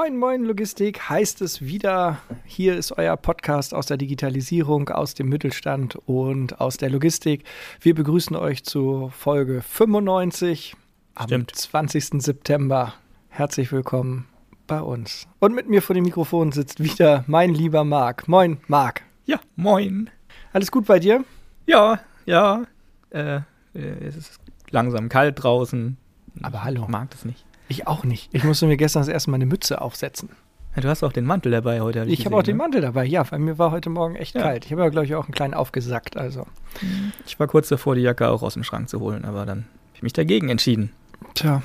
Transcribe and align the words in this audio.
Moin, 0.00 0.16
moin, 0.16 0.44
Logistik 0.44 1.10
heißt 1.10 1.42
es 1.42 1.60
wieder. 1.60 2.22
Hier 2.46 2.74
ist 2.74 2.96
euer 2.96 3.18
Podcast 3.18 3.74
aus 3.74 3.84
der 3.84 3.98
Digitalisierung, 3.98 4.88
aus 4.88 5.12
dem 5.12 5.28
Mittelstand 5.28 5.96
und 6.06 6.58
aus 6.58 6.78
der 6.78 6.88
Logistik. 6.88 7.44
Wir 7.82 7.94
begrüßen 7.94 8.34
euch 8.34 8.64
zu 8.64 9.12
Folge 9.14 9.60
95 9.60 10.74
am 11.16 11.26
Stimmt. 11.26 11.54
20. 11.54 12.22
September. 12.22 12.94
Herzlich 13.28 13.70
willkommen 13.72 14.26
bei 14.66 14.80
uns. 14.80 15.28
Und 15.38 15.54
mit 15.54 15.68
mir 15.68 15.82
vor 15.82 15.92
dem 15.92 16.04
Mikrofon 16.04 16.50
sitzt 16.50 16.82
wieder 16.82 17.24
mein 17.26 17.52
lieber 17.52 17.84
Marc. 17.84 18.26
Moin, 18.26 18.56
Marc. 18.68 19.02
Ja, 19.26 19.38
moin. 19.54 20.08
Alles 20.54 20.70
gut 20.70 20.86
bei 20.86 20.98
dir? 20.98 21.26
Ja, 21.66 22.00
ja. 22.24 22.64
Äh, 23.10 23.40
äh, 23.74 24.06
es 24.06 24.16
ist 24.16 24.40
langsam 24.70 25.10
kalt 25.10 25.42
draußen. 25.42 25.98
Aber 26.40 26.64
hallo. 26.64 26.84
Ich 26.84 26.88
mag 26.88 27.10
das 27.10 27.26
nicht. 27.26 27.44
Ich 27.70 27.86
auch 27.86 28.04
nicht. 28.04 28.28
Ich 28.34 28.44
musste 28.44 28.66
mir 28.66 28.76
gestern 28.76 29.00
das 29.02 29.08
erste 29.08 29.30
Mal 29.30 29.36
eine 29.36 29.46
Mütze 29.46 29.80
aufsetzen. 29.80 30.28
Ja, 30.76 30.82
du 30.82 30.88
hast 30.88 31.02
auch 31.02 31.12
den 31.12 31.24
Mantel 31.24 31.50
dabei 31.52 31.80
heute. 31.80 32.00
hab 32.00 32.08
Ich 32.08 32.26
habe 32.26 32.36
auch 32.36 32.40
den 32.42 32.56
gesehen, 32.56 32.56
Mantel 32.58 32.80
dabei. 32.80 33.04
Ja, 33.04 33.22
bei 33.22 33.38
mir 33.38 33.58
war 33.58 33.70
heute 33.70 33.90
Morgen 33.90 34.16
echt 34.16 34.34
Ja. 34.34 34.42
kalt. 34.42 34.66
Ich 34.66 34.72
habe 34.72 34.82
ja, 34.82 34.88
glaube 34.88 35.06
ich, 35.06 35.14
auch 35.14 35.24
einen 35.24 35.34
kleinen 35.34 35.54
aufgesackt. 35.54 36.16
Also, 36.16 36.46
Ne? 36.82 37.12
Ich 37.26 37.38
war 37.40 37.46
kurz 37.48 37.68
davor, 37.68 37.94
die 37.94 38.02
Jacke 38.02 38.28
auch 38.28 38.42
aus 38.42 38.54
dem 38.54 38.62
Schrank 38.64 38.88
zu 38.88 39.00
holen, 39.00 39.24
aber 39.24 39.46
dann 39.46 39.58
habe 39.60 39.68
ich 39.96 40.02
mich 40.02 40.12
dagegen 40.12 40.48
entschieden. 40.48 40.92
tja, 41.34 41.62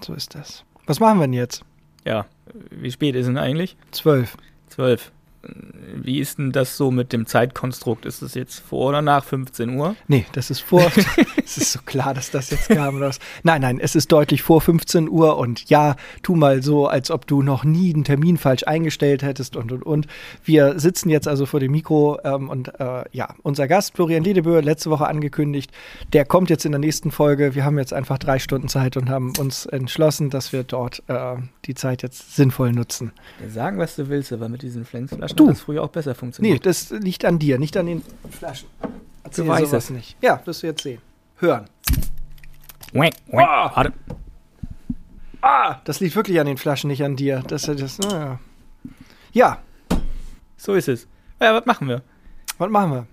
so 0.00 0.14
ist 0.14 0.34
das. 0.34 0.64
Was 0.86 1.00
machen 1.00 1.18
wir 1.18 1.24
denn 1.26 1.32
jetzt? 1.34 1.62
Ja, 2.04 2.26
wie 2.70 2.90
spät 2.90 3.14
ist 3.16 3.26
denn 3.26 3.38
eigentlich? 3.38 3.76
Zwölf. 3.90 4.36
Zwölf. 4.68 5.10
Wie 5.94 6.20
ist 6.20 6.38
denn 6.38 6.52
das 6.52 6.76
so 6.76 6.90
mit 6.90 7.12
dem 7.12 7.26
Zeitkonstrukt? 7.26 8.04
Ist 8.06 8.22
es 8.22 8.34
jetzt 8.34 8.60
vor 8.60 8.88
oder 8.88 9.02
nach 9.02 9.24
15 9.24 9.70
Uhr? 9.70 9.96
Nee, 10.08 10.26
das 10.32 10.50
ist 10.50 10.60
vor. 10.60 10.90
es 11.44 11.56
ist 11.56 11.72
so 11.72 11.80
klar, 11.84 12.14
dass 12.14 12.30
das 12.30 12.50
jetzt 12.50 12.68
kam. 12.68 12.96
Oder 12.96 13.08
was. 13.08 13.18
Nein, 13.42 13.62
nein, 13.62 13.80
es 13.80 13.94
ist 13.94 14.12
deutlich 14.12 14.42
vor 14.42 14.60
15 14.60 15.08
Uhr 15.08 15.36
und 15.38 15.68
ja, 15.70 15.96
tu 16.22 16.34
mal 16.34 16.62
so, 16.62 16.86
als 16.86 17.10
ob 17.10 17.26
du 17.26 17.42
noch 17.42 17.64
nie 17.64 17.94
einen 17.94 18.04
Termin 18.04 18.36
falsch 18.36 18.64
eingestellt 18.66 19.22
hättest 19.22 19.56
und 19.56 19.72
und 19.72 19.84
und. 19.84 20.06
Wir 20.44 20.78
sitzen 20.78 21.08
jetzt 21.08 21.28
also 21.28 21.46
vor 21.46 21.60
dem 21.60 21.72
Mikro 21.72 22.18
ähm, 22.24 22.48
und 22.48 22.78
äh, 22.80 23.04
ja, 23.12 23.34
unser 23.42 23.68
Gast 23.68 23.94
Florian 23.94 24.24
Ledeböhr, 24.24 24.62
letzte 24.62 24.90
Woche 24.90 25.06
angekündigt, 25.06 25.70
der 26.12 26.24
kommt 26.24 26.50
jetzt 26.50 26.64
in 26.64 26.72
der 26.72 26.80
nächsten 26.80 27.10
Folge. 27.10 27.54
Wir 27.54 27.64
haben 27.64 27.78
jetzt 27.78 27.92
einfach 27.92 28.18
drei 28.18 28.38
Stunden 28.38 28.68
Zeit 28.68 28.96
und 28.96 29.08
haben 29.08 29.32
uns 29.38 29.66
entschlossen, 29.66 30.30
dass 30.30 30.52
wir 30.52 30.64
dort 30.64 31.02
äh, 31.08 31.36
die 31.64 31.74
Zeit 31.74 32.02
jetzt 32.02 32.36
sinnvoll 32.36 32.72
nutzen. 32.72 33.12
Sagen, 33.48 33.78
was 33.78 33.96
du 33.96 34.08
willst, 34.08 34.32
aber 34.32 34.48
mit 34.48 34.62
diesen 34.62 34.84
Flensflaschen 35.28 35.36
Du. 35.36 35.44
hat 35.48 35.54
das 35.56 35.60
früher 35.62 35.82
auch 35.82 35.88
besser 35.90 36.10
Nee, 36.10 36.14
funktioniert. 36.16 36.66
das 36.66 36.90
liegt 36.90 37.24
an 37.24 37.38
dir, 37.38 37.58
nicht 37.58 37.76
an 37.76 37.86
den 37.86 38.02
Flaschen. 38.30 38.68
Erzähl 39.24 39.44
Du 39.44 39.50
weißt 39.50 39.72
es. 39.72 39.90
nicht. 39.90 40.16
Ja, 40.22 40.40
wirst 40.44 40.62
du 40.62 40.66
jetzt 40.68 40.82
sehen. 40.82 41.00
Hören. 41.36 41.68
Wait, 42.92 43.16
wait. 43.26 43.46
Warte. 43.46 43.92
Ah, 45.42 45.80
das 45.84 46.00
liegt 46.00 46.16
wirklich 46.16 46.40
an 46.40 46.46
den 46.46 46.56
Flaschen, 46.56 46.88
nicht 46.88 47.04
an 47.04 47.16
dir. 47.16 47.42
Das, 47.46 47.62
das, 47.62 47.98
naja. 47.98 48.40
Ja, 49.32 49.58
So 50.56 50.74
ist 50.74 50.88
es. 50.88 51.06
Ja, 51.40 51.54
was 51.54 51.66
machen 51.66 51.88
wir? 51.88 52.02
was 52.58 52.70
machen 52.70 52.90
wir? 52.92 53.06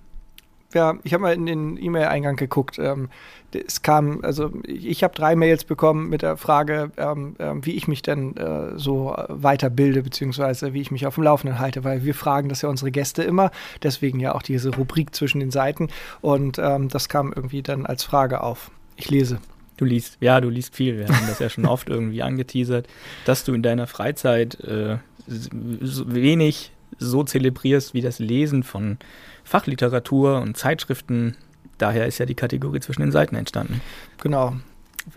Ja, 0.74 0.96
ich 1.04 1.14
habe 1.14 1.22
mal 1.22 1.34
in 1.34 1.46
den 1.46 1.78
E-Mail-Eingang 1.78 2.36
geguckt. 2.36 2.80
Ähm, 2.80 3.10
es 3.54 3.82
kam, 3.82 4.22
also 4.24 4.52
ich, 4.66 5.04
habe 5.04 5.14
drei 5.14 5.36
Mails 5.36 5.64
bekommen 5.64 6.10
mit 6.10 6.22
der 6.22 6.38
Frage, 6.38 6.92
ähm, 6.98 7.36
ähm, 7.40 7.66
wie 7.66 7.74
ich 7.74 7.88
mich 7.88 8.02
denn 8.02 8.36
äh, 8.38 8.78
so 8.78 9.16
weiterbilde, 9.28 10.02
beziehungsweise 10.02 10.74
wie 10.74 10.82
ich 10.82 10.92
mich 10.92 11.06
auf 11.06 11.16
dem 11.16 11.24
Laufenden 11.24 11.60
halte, 11.60 11.84
weil 11.84 12.04
wir 12.04 12.16
fragen 12.16 12.50
das 12.50 12.62
ja 12.62 12.70
unsere 12.70 12.92
Gäste 12.92 13.24
immer, 13.24 13.52
deswegen 13.84 14.20
ja 14.20 14.34
auch 14.34 14.42
diese 14.42 14.76
Rubrik 14.76 15.14
zwischen 15.16 15.40
den 15.40 15.52
Seiten. 15.52 15.90
Und 16.22 16.58
ähm, 16.60 16.90
das 16.90 17.10
kam 17.10 17.32
irgendwie 17.34 17.62
dann 17.62 17.86
als 17.86 18.04
Frage 18.04 18.42
auf. 18.42 18.72
Ich 18.96 19.10
lese. 19.10 19.40
Du 19.78 19.86
liest, 19.86 20.18
ja, 20.20 20.40
du 20.40 20.50
liest 20.50 20.76
viel. 20.76 20.98
Wir 20.98 21.08
haben 21.08 21.28
das 21.28 21.40
ja 21.40 21.50
schon 21.50 21.66
oft 21.66 21.90
irgendwie 21.90 22.22
angeteasert, 22.22 22.88
dass 23.26 23.44
du 23.44 23.54
in 23.54 23.64
deiner 23.64 23.88
Freizeit 23.88 24.60
äh, 24.62 24.98
wenig 25.28 26.72
so 27.00 27.24
zelebrierst 27.24 27.94
wie 27.94 28.02
das 28.02 28.20
Lesen 28.20 28.64
von 28.64 28.98
Fachliteratur 29.44 30.42
und 30.42 30.58
Zeitschriften. 30.58 31.36
Daher 31.78 32.08
ist 32.08 32.18
ja 32.18 32.26
die 32.26 32.36
Kategorie 32.36 32.80
zwischen 32.80 33.02
den 33.02 33.12
Seiten 33.12 33.36
entstanden. 33.36 33.82
Genau. 34.22 34.56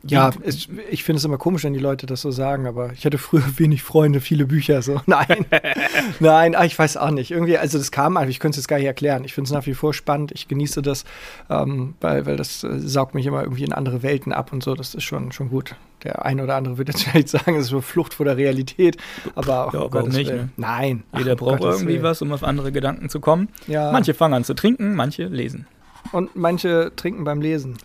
Ja, 0.03 0.31
es, 0.43 0.69
ich 0.91 1.05
finde 1.05 1.19
es 1.19 1.25
immer 1.25 1.39
komisch, 1.39 1.65
wenn 1.65 1.73
die 1.73 1.79
Leute 1.79 2.07
das 2.07 2.21
so 2.21 2.31
sagen, 2.31 2.67
aber 2.67 2.93
ich 2.93 3.05
hatte 3.05 3.19
früher 3.19 3.43
wenig 3.59 3.83
Freunde, 3.83 4.21
viele 4.21 4.47
Bücher, 4.47 4.83
so. 4.83 5.01
Nein, 5.07 5.47
nein, 6.21 6.55
ah, 6.55 6.65
ich 6.65 6.79
weiß 6.79 6.97
auch 6.97 7.11
nicht. 7.11 7.31
Irgendwie, 7.31 7.57
also 7.59 7.79
das 7.79 7.91
kam 7.91 8.17
einfach, 8.17 8.31
ich 8.31 8.41
könnte 8.41 8.55
es 8.57 8.65
jetzt 8.65 8.69
gar 8.69 8.77
nicht 8.79 8.87
erklären. 8.87 9.25
Ich 9.25 9.35
finde 9.35 9.49
es 9.49 9.53
nach 9.53 9.67
wie 9.67 9.75
vor 9.75 9.95
spannend, 9.95 10.33
ich 10.33 10.49
genieße 10.49 10.83
das, 10.83 11.05
ähm, 11.51 11.95
weil, 12.01 12.27
weil 12.27 12.37
das 12.37 12.65
äh, 12.65 12.79
saugt 12.79 13.15
mich 13.15 13.27
immer 13.27 13.43
irgendwie 13.43 13.65
in 13.65 13.73
andere 13.73 14.03
Welten 14.03 14.33
ab 14.33 14.53
und 14.53 14.63
so, 14.63 14.75
das 14.75 14.95
ist 14.95 15.05
schon, 15.05 15.33
schon 15.33 15.51
gut. 15.51 15.77
Der 16.05 16.25
eine 16.25 16.43
oder 16.45 16.57
andere 16.57 16.79
wird 16.79 16.89
jetzt 16.89 17.05
vielleicht 17.05 17.29
sagen, 17.29 17.57
es 17.57 17.65
ist 17.65 17.71
so 17.71 17.81
Flucht 17.81 18.15
vor 18.15 18.27
der 18.27 18.37
Realität, 18.37 18.97
aber 19.35 19.71
Ja, 19.73 19.81
um 19.81 19.93
warum 19.93 20.09
nicht, 20.11 20.31
ne? 20.31 20.51
Nein. 20.57 21.05
Jeder 21.17 21.33
Ach, 21.33 21.37
braucht 21.37 21.61
Gottes 21.61 21.77
irgendwie 21.77 21.95
Willen. 21.95 22.03
was, 22.05 22.23
um 22.23 22.33
auf 22.33 22.45
andere 22.45 22.71
Gedanken 22.73 23.09
zu 23.09 23.21
kommen. 23.21 23.49
Ja, 23.67 23.93
Manche 23.93 24.15
fangen 24.15 24.35
an 24.35 24.45
zu 24.45 24.55
trinken, 24.55 24.95
manche 24.95 25.25
lesen. 25.25 25.67
Und 26.13 26.37
manche 26.37 26.93
trinken 26.95 27.25
beim 27.25 27.41
Lesen. 27.41 27.79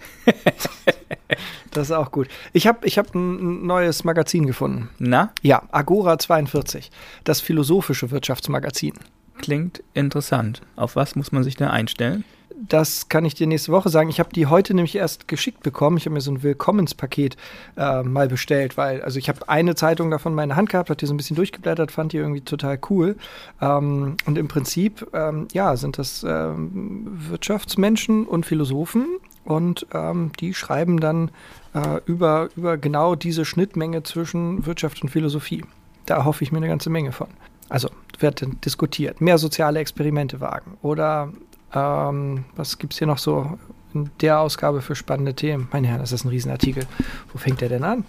das 1.71 1.89
ist 1.89 1.91
auch 1.91 2.11
gut. 2.11 2.27
Ich 2.53 2.67
habe 2.67 2.85
ich 2.87 2.97
hab 2.97 3.13
ein 3.15 3.65
neues 3.65 4.03
Magazin 4.03 4.45
gefunden. 4.45 4.89
Na, 4.99 5.31
Ja, 5.41 5.63
Agora 5.71 6.17
42, 6.17 6.91
das 7.23 7.41
philosophische 7.41 8.11
Wirtschaftsmagazin. 8.11 8.93
klingt 9.39 9.83
interessant. 9.93 10.61
Auf 10.75 10.95
was 10.95 11.15
muss 11.15 11.31
man 11.31 11.43
sich 11.43 11.55
da 11.55 11.69
einstellen? 11.69 12.23
Das 12.67 13.09
kann 13.09 13.25
ich 13.25 13.33
dir 13.33 13.47
nächste 13.47 13.71
Woche 13.71 13.89
sagen. 13.89 14.09
Ich 14.09 14.19
habe 14.19 14.29
die 14.33 14.45
heute 14.45 14.75
nämlich 14.75 14.95
erst 14.95 15.27
geschickt 15.27 15.63
bekommen. 15.63 15.97
Ich 15.97 16.05
habe 16.05 16.13
mir 16.13 16.21
so 16.21 16.31
ein 16.31 16.43
Willkommenspaket 16.43 17.35
äh, 17.75 18.03
mal 18.03 18.27
bestellt, 18.27 18.77
weil, 18.77 19.01
also 19.01 19.17
ich 19.17 19.29
habe 19.29 19.49
eine 19.49 19.73
Zeitung 19.73 20.11
davon 20.11 20.33
in 20.33 20.35
meiner 20.35 20.55
Hand 20.55 20.69
gehabt, 20.69 20.89
habe 20.91 20.97
die 20.97 21.07
so 21.07 21.13
ein 21.13 21.17
bisschen 21.17 21.35
durchgeblättert, 21.35 21.91
fand 21.91 22.13
die 22.13 22.17
irgendwie 22.17 22.41
total 22.41 22.77
cool. 22.91 23.15
Ähm, 23.61 24.15
und 24.25 24.37
im 24.37 24.47
Prinzip, 24.47 25.07
ähm, 25.13 25.47
ja, 25.53 25.75
sind 25.75 25.97
das 25.97 26.23
ähm, 26.27 27.07
Wirtschaftsmenschen 27.29 28.27
und 28.27 28.45
Philosophen 28.45 29.07
und 29.45 29.87
ähm, 29.93 30.31
die 30.39 30.53
schreiben 30.53 30.99
dann 30.99 31.31
äh, 31.73 31.99
über, 32.05 32.49
über 32.55 32.77
genau 32.77 33.15
diese 33.15 33.45
Schnittmenge 33.45 34.03
zwischen 34.03 34.65
Wirtschaft 34.65 35.01
und 35.01 35.09
Philosophie. 35.09 35.63
Da 36.05 36.25
hoffe 36.25 36.43
ich 36.43 36.51
mir 36.51 36.57
eine 36.57 36.67
ganze 36.67 36.89
Menge 36.89 37.11
von. 37.11 37.27
Also 37.69 37.89
wird 38.19 38.45
diskutiert, 38.65 39.21
mehr 39.21 39.37
soziale 39.37 39.79
Experimente 39.79 40.41
wagen 40.41 40.77
oder 40.81 41.31
ähm, 41.73 42.45
was 42.55 42.77
gibt 42.77 42.93
es 42.93 42.99
hier 42.99 43.07
noch 43.07 43.17
so 43.17 43.57
in 43.93 44.09
der 44.21 44.39
Ausgabe 44.39 44.81
für 44.81 44.95
spannende 44.95 45.33
Themen? 45.33 45.67
Meine 45.71 45.87
Herren, 45.87 46.01
das 46.01 46.11
ist 46.11 46.25
ein 46.25 46.29
Riesenartikel. 46.29 46.85
Wo 47.31 47.37
fängt 47.37 47.61
der 47.61 47.69
denn 47.69 47.83
an? 47.83 48.03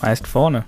Meist 0.00 0.26
vorne. 0.26 0.64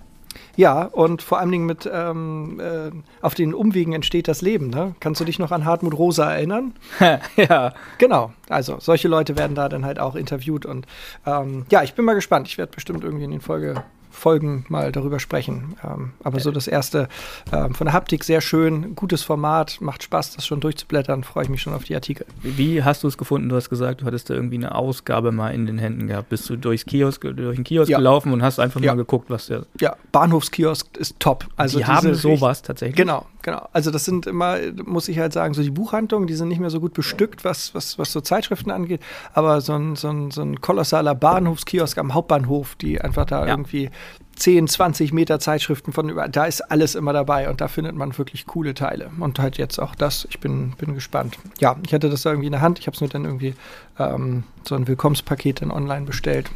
Ja, 0.56 0.82
und 0.82 1.22
vor 1.22 1.38
allen 1.38 1.52
Dingen 1.52 1.66
mit 1.66 1.88
ähm, 1.92 2.60
äh, 2.60 2.90
auf 3.22 3.34
den 3.34 3.54
Umwegen 3.54 3.92
entsteht 3.92 4.28
das 4.28 4.42
Leben. 4.42 4.70
Ne? 4.70 4.94
Kannst 5.00 5.20
du 5.20 5.24
dich 5.24 5.38
noch 5.38 5.52
an 5.52 5.64
Hartmut 5.64 5.96
Rosa 5.96 6.32
erinnern? 6.32 6.74
ja, 7.36 7.74
Genau, 7.98 8.32
also 8.48 8.78
solche 8.80 9.08
Leute 9.08 9.36
werden 9.36 9.54
da 9.54 9.68
dann 9.68 9.84
halt 9.84 9.98
auch 9.98 10.14
interviewt 10.14 10.66
und 10.66 10.86
ähm, 11.26 11.66
ja, 11.70 11.82
ich 11.82 11.94
bin 11.94 12.04
mal 12.04 12.14
gespannt. 12.14 12.48
Ich 12.48 12.58
werde 12.58 12.72
bestimmt 12.74 13.04
irgendwie 13.04 13.24
in 13.24 13.30
den 13.30 13.40
Folge, 13.40 13.82
Folgen 14.18 14.64
mal 14.68 14.92
darüber 14.92 15.18
sprechen. 15.20 15.76
Ähm, 15.84 16.12
aber 16.22 16.40
so 16.40 16.50
das 16.50 16.66
erste 16.68 17.08
ähm, 17.52 17.74
von 17.74 17.86
der 17.86 17.94
Haptik 17.94 18.24
sehr 18.24 18.40
schön, 18.40 18.94
gutes 18.94 19.22
Format, 19.22 19.80
macht 19.80 20.02
Spaß, 20.02 20.36
das 20.36 20.46
schon 20.46 20.60
durchzublättern, 20.60 21.24
freue 21.24 21.44
ich 21.44 21.48
mich 21.50 21.62
schon 21.62 21.72
auf 21.72 21.84
die 21.84 21.94
Artikel. 21.94 22.26
Wie 22.42 22.82
hast 22.82 23.02
du 23.04 23.08
es 23.08 23.16
gefunden? 23.16 23.48
Du 23.48 23.56
hast 23.56 23.70
gesagt, 23.70 24.00
du 24.02 24.04
hattest 24.06 24.28
da 24.30 24.34
irgendwie 24.34 24.56
eine 24.56 24.74
Ausgabe 24.74 25.32
mal 25.32 25.50
in 25.54 25.66
den 25.66 25.78
Händen 25.78 26.06
gehabt. 26.08 26.28
Bist 26.28 26.48
du 26.50 26.56
durchs 26.56 26.84
Kiosk, 26.84 27.22
durch 27.22 27.54
den 27.56 27.64
Kiosk 27.64 27.90
Ja. 27.90 27.98
gelaufen 27.98 28.32
und 28.32 28.42
hast 28.42 28.58
einfach 28.58 28.80
Ja. 28.80 28.92
mal 28.92 28.96
geguckt, 28.96 29.30
was 29.30 29.46
der. 29.46 29.64
Ja, 29.80 29.96
Bahnhofskiosk 30.12 30.96
ist 30.96 31.18
top. 31.20 31.46
Also 31.56 31.78
die 31.78 31.86
haben 31.86 32.14
sowas 32.14 32.62
tatsächlich. 32.62 32.96
Genau, 32.96 33.24
genau. 33.42 33.68
Also 33.72 33.90
das 33.90 34.04
sind 34.04 34.26
immer, 34.26 34.58
muss 34.84 35.08
ich 35.08 35.18
halt 35.18 35.32
sagen, 35.32 35.54
so 35.54 35.62
die 35.62 35.70
Buchhandlungen, 35.70 36.26
die 36.26 36.34
sind 36.34 36.48
nicht 36.48 36.60
mehr 36.60 36.70
so 36.70 36.80
gut 36.80 36.94
bestückt, 36.94 37.44
was, 37.44 37.74
was, 37.74 37.98
was 37.98 38.12
so 38.12 38.20
Zeitschriften 38.20 38.70
angeht. 38.70 39.00
Aber 39.32 39.60
so 39.60 39.74
ein, 39.74 39.96
so 39.96 40.08
ein, 40.08 40.30
so 40.30 40.42
ein 40.42 40.60
kolossaler 40.60 41.14
Bahnhofskiosk 41.14 41.98
am 41.98 42.14
Hauptbahnhof, 42.14 42.74
die 42.76 43.00
einfach 43.00 43.24
da 43.26 43.40
Ja. 43.44 43.52
irgendwie 43.52 43.90
10, 44.36 44.68
20 44.68 45.12
Meter 45.12 45.40
Zeitschriften 45.40 45.92
von 45.92 46.08
über, 46.08 46.28
da 46.28 46.44
ist 46.44 46.60
alles 46.60 46.94
immer 46.94 47.12
dabei 47.12 47.50
und 47.50 47.60
da 47.60 47.66
findet 47.66 47.96
man 47.96 48.16
wirklich 48.16 48.46
coole 48.46 48.72
Teile. 48.74 49.10
Und 49.18 49.40
halt 49.40 49.58
jetzt 49.58 49.78
auch 49.80 49.94
das, 49.96 50.26
ich 50.30 50.38
bin, 50.38 50.72
bin 50.78 50.94
gespannt. 50.94 51.36
Ja, 51.58 51.76
ich 51.84 51.92
hatte 51.92 52.08
das 52.08 52.22
da 52.22 52.30
irgendwie 52.30 52.46
in 52.46 52.52
der 52.52 52.60
Hand, 52.60 52.78
ich 52.78 52.86
habe 52.86 52.94
es 52.94 53.00
mir 53.00 53.08
dann 53.08 53.24
irgendwie 53.24 53.54
ähm, 53.98 54.44
so 54.62 54.76
ein 54.76 54.86
Willkommenspaket 54.86 55.62
dann 55.62 55.72
online 55.72 56.06
bestellt. 56.06 56.50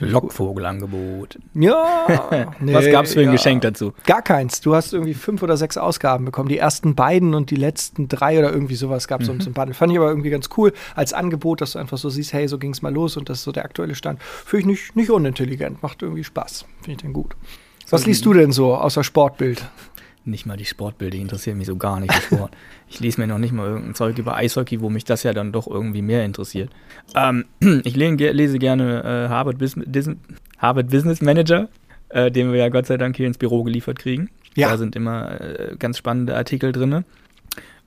Lockvogelangebot. 0.00 1.38
Ja. 1.54 2.06
was 2.30 2.54
nee, 2.60 2.90
gab's 2.90 3.12
für 3.14 3.20
ein 3.20 3.26
ja. 3.26 3.32
Geschenk 3.32 3.62
dazu? 3.62 3.92
Gar 4.04 4.22
keins. 4.22 4.60
Du 4.60 4.74
hast 4.74 4.92
irgendwie 4.92 5.14
fünf 5.14 5.42
oder 5.42 5.56
sechs 5.56 5.76
Ausgaben 5.76 6.24
bekommen. 6.24 6.48
Die 6.48 6.58
ersten 6.58 6.94
beiden 6.94 7.34
und 7.34 7.50
die 7.50 7.56
letzten 7.56 8.08
drei 8.08 8.38
oder 8.38 8.52
irgendwie 8.52 8.76
sowas 8.76 9.08
gab 9.08 9.20
es 9.20 9.28
Mhm. 9.28 9.40
so 9.40 9.50
ein 9.50 9.54
Bundle. 9.54 9.74
Fand 9.74 9.92
ich 9.92 9.98
aber 9.98 10.08
irgendwie 10.08 10.30
ganz 10.30 10.48
cool 10.56 10.72
als 10.94 11.12
Angebot, 11.12 11.60
dass 11.60 11.72
du 11.72 11.78
einfach 11.78 11.98
so 11.98 12.08
siehst, 12.10 12.32
hey, 12.32 12.48
so 12.48 12.58
ging 12.58 12.72
es 12.72 12.82
mal 12.82 12.92
los 12.92 13.16
und 13.16 13.28
das 13.28 13.38
ist 13.38 13.44
so 13.44 13.52
der 13.52 13.64
aktuelle 13.64 13.94
Stand. 13.94 14.22
Finde 14.22 14.60
ich 14.60 14.66
nicht, 14.66 14.96
nicht 14.96 15.10
unintelligent. 15.10 15.82
Macht 15.82 16.02
irgendwie 16.02 16.24
Spaß. 16.24 16.64
Finde 16.82 16.92
ich 16.92 17.02
dann 17.02 17.12
gut. 17.12 17.36
Was 17.90 18.04
liest 18.06 18.24
du 18.26 18.32
denn 18.32 18.50
so 18.52 18.74
außer 18.74 19.04
Sportbild? 19.04 19.64
Nicht 20.28 20.44
mal 20.44 20.56
die 20.56 20.64
Sportbilder, 20.64 21.16
interessieren 21.16 21.56
mich 21.56 21.68
so 21.68 21.76
gar 21.76 22.00
nicht, 22.00 22.12
Sport. 22.12 22.50
ich 22.88 22.98
lese 22.98 23.20
mir 23.20 23.28
noch 23.28 23.38
nicht 23.38 23.52
mal 23.52 23.66
irgendein 23.66 23.94
Zeug 23.94 24.18
über 24.18 24.34
Eishockey, 24.36 24.80
wo 24.80 24.90
mich 24.90 25.04
das 25.04 25.22
ja 25.22 25.32
dann 25.32 25.52
doch 25.52 25.68
irgendwie 25.68 26.02
mehr 26.02 26.24
interessiert. 26.24 26.68
Ähm, 27.14 27.44
ich 27.84 27.94
lese, 27.94 28.16
ge- 28.16 28.32
lese 28.32 28.58
gerne 28.58 29.04
äh, 29.04 29.28
Harvard, 29.28 29.58
Bus 29.58 29.74
Dis 29.76 30.10
Harvard 30.58 30.90
Business 30.90 31.20
Manager, 31.22 31.68
äh, 32.08 32.30
den 32.32 32.50
wir 32.52 32.58
ja 32.58 32.68
Gott 32.70 32.86
sei 32.86 32.96
Dank 32.96 33.16
hier 33.16 33.28
ins 33.28 33.38
Büro 33.38 33.62
geliefert 33.62 34.00
kriegen. 34.00 34.28
Ja. 34.56 34.70
Da 34.70 34.78
sind 34.78 34.96
immer 34.96 35.40
äh, 35.40 35.76
ganz 35.78 35.96
spannende 35.98 36.34
Artikel 36.36 36.72
drin. 36.72 37.04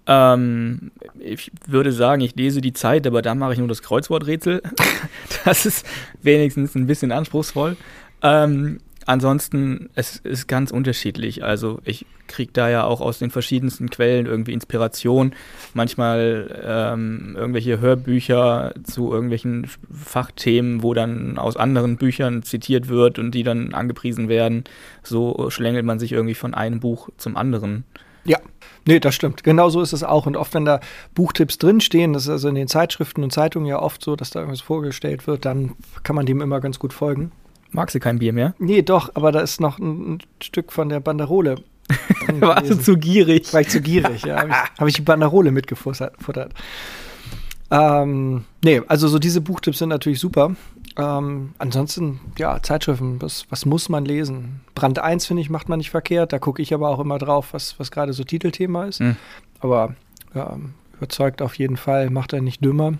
Ähm, 0.07 0.91
ich 1.19 1.51
würde 1.67 1.91
sagen, 1.91 2.21
ich 2.21 2.35
lese 2.35 2.61
die 2.61 2.73
Zeit, 2.73 3.05
aber 3.05 3.21
da 3.21 3.35
mache 3.35 3.53
ich 3.53 3.59
nur 3.59 3.67
das 3.67 3.81
Kreuzworträtsel. 3.81 4.61
das 5.45 5.65
ist 5.65 5.85
wenigstens 6.21 6.73
ein 6.75 6.87
bisschen 6.87 7.11
anspruchsvoll. 7.11 7.75
Ähm, 8.21 8.79
ansonsten, 9.05 9.89
es 9.95 10.17
ist 10.17 10.47
ganz 10.47 10.71
unterschiedlich. 10.71 11.43
Also 11.43 11.79
ich 11.83 12.05
kriege 12.27 12.51
da 12.53 12.69
ja 12.69 12.83
auch 12.83 13.01
aus 13.01 13.19
den 13.19 13.31
verschiedensten 13.31 13.89
Quellen 13.89 14.25
irgendwie 14.25 14.53
Inspiration. 14.53 15.33
Manchmal 15.73 16.61
ähm, 16.63 17.35
irgendwelche 17.37 17.79
Hörbücher 17.79 18.73
zu 18.83 19.11
irgendwelchen 19.11 19.67
Fachthemen, 19.91 20.83
wo 20.83 20.93
dann 20.93 21.37
aus 21.37 21.57
anderen 21.57 21.97
Büchern 21.97 22.43
zitiert 22.43 22.87
wird 22.87 23.19
und 23.19 23.31
die 23.31 23.43
dann 23.43 23.73
angepriesen 23.73 24.29
werden. 24.29 24.63
So 25.03 25.49
schlängelt 25.49 25.85
man 25.85 25.99
sich 25.99 26.11
irgendwie 26.11 26.35
von 26.35 26.53
einem 26.53 26.79
Buch 26.79 27.09
zum 27.17 27.35
anderen. 27.35 27.83
Ja, 28.25 28.37
nee, 28.85 28.99
das 28.99 29.15
stimmt. 29.15 29.43
Genau 29.43 29.69
so 29.69 29.81
ist 29.81 29.93
es 29.93 30.03
auch. 30.03 30.25
Und 30.25 30.37
oft, 30.37 30.53
wenn 30.53 30.65
da 30.65 30.79
Buchtipps 31.15 31.57
drinstehen, 31.57 32.13
das 32.13 32.23
ist 32.23 32.29
also 32.29 32.49
in 32.49 32.55
den 32.55 32.67
Zeitschriften 32.67 33.23
und 33.23 33.31
Zeitungen 33.31 33.67
ja 33.67 33.79
oft 33.79 34.03
so, 34.03 34.15
dass 34.15 34.29
da 34.29 34.39
irgendwas 34.39 34.61
vorgestellt 34.61 35.25
wird, 35.25 35.45
dann 35.45 35.73
kann 36.03 36.15
man 36.15 36.25
dem 36.25 36.41
immer 36.41 36.59
ganz 36.59 36.79
gut 36.79 36.93
folgen. 36.93 37.31
Magst 37.71 37.95
du 37.95 37.99
kein 37.99 38.19
Bier 38.19 38.33
mehr? 38.33 38.55
Nee, 38.59 38.81
doch, 38.81 39.11
aber 39.15 39.31
da 39.31 39.41
ist 39.41 39.61
noch 39.61 39.79
ein, 39.79 40.13
ein 40.13 40.19
Stück 40.41 40.71
von 40.71 40.89
der 40.89 40.99
Banderole. 40.99 41.55
Warst 42.39 42.69
du 42.69 42.79
zu 42.79 42.97
gierig? 42.97 43.53
War 43.53 43.61
ich 43.61 43.69
zu 43.69 43.81
gierig, 43.81 44.23
ja. 44.23 44.37
Habe 44.37 44.49
ich, 44.49 44.79
hab 44.79 44.87
ich, 44.87 44.93
die 44.95 45.01
Banderole 45.01 45.51
mitgefuttert. 45.51 46.53
Ähm, 47.71 48.45
nee, 48.63 48.81
also 48.87 49.07
so 49.07 49.19
diese 49.19 49.41
Buchtipps 49.41 49.79
sind 49.79 49.89
natürlich 49.89 50.19
super. 50.19 50.55
Ähm, 50.97 51.53
ansonsten, 51.59 52.19
ja, 52.37 52.61
Zeitschriften, 52.61 53.21
was, 53.21 53.45
was 53.49 53.65
muss 53.65 53.89
man 53.89 54.05
lesen? 54.05 54.61
Brand 54.75 54.99
1, 54.99 55.27
finde 55.27 55.41
ich, 55.41 55.49
macht 55.49 55.69
man 55.69 55.77
nicht 55.77 55.91
verkehrt. 55.91 56.33
Da 56.33 56.39
gucke 56.39 56.61
ich 56.61 56.73
aber 56.73 56.89
auch 56.89 56.99
immer 56.99 57.19
drauf, 57.19 57.53
was, 57.53 57.79
was 57.79 57.91
gerade 57.91 58.13
so 58.13 58.23
Titelthema 58.23 58.85
ist. 58.85 59.01
Mhm. 59.01 59.15
Aber 59.59 59.95
ja, 60.33 60.57
überzeugt 60.97 61.41
auf 61.41 61.55
jeden 61.55 61.77
Fall, 61.77 62.09
macht 62.09 62.33
er 62.33 62.41
nicht 62.41 62.63
dümmer. 62.63 62.93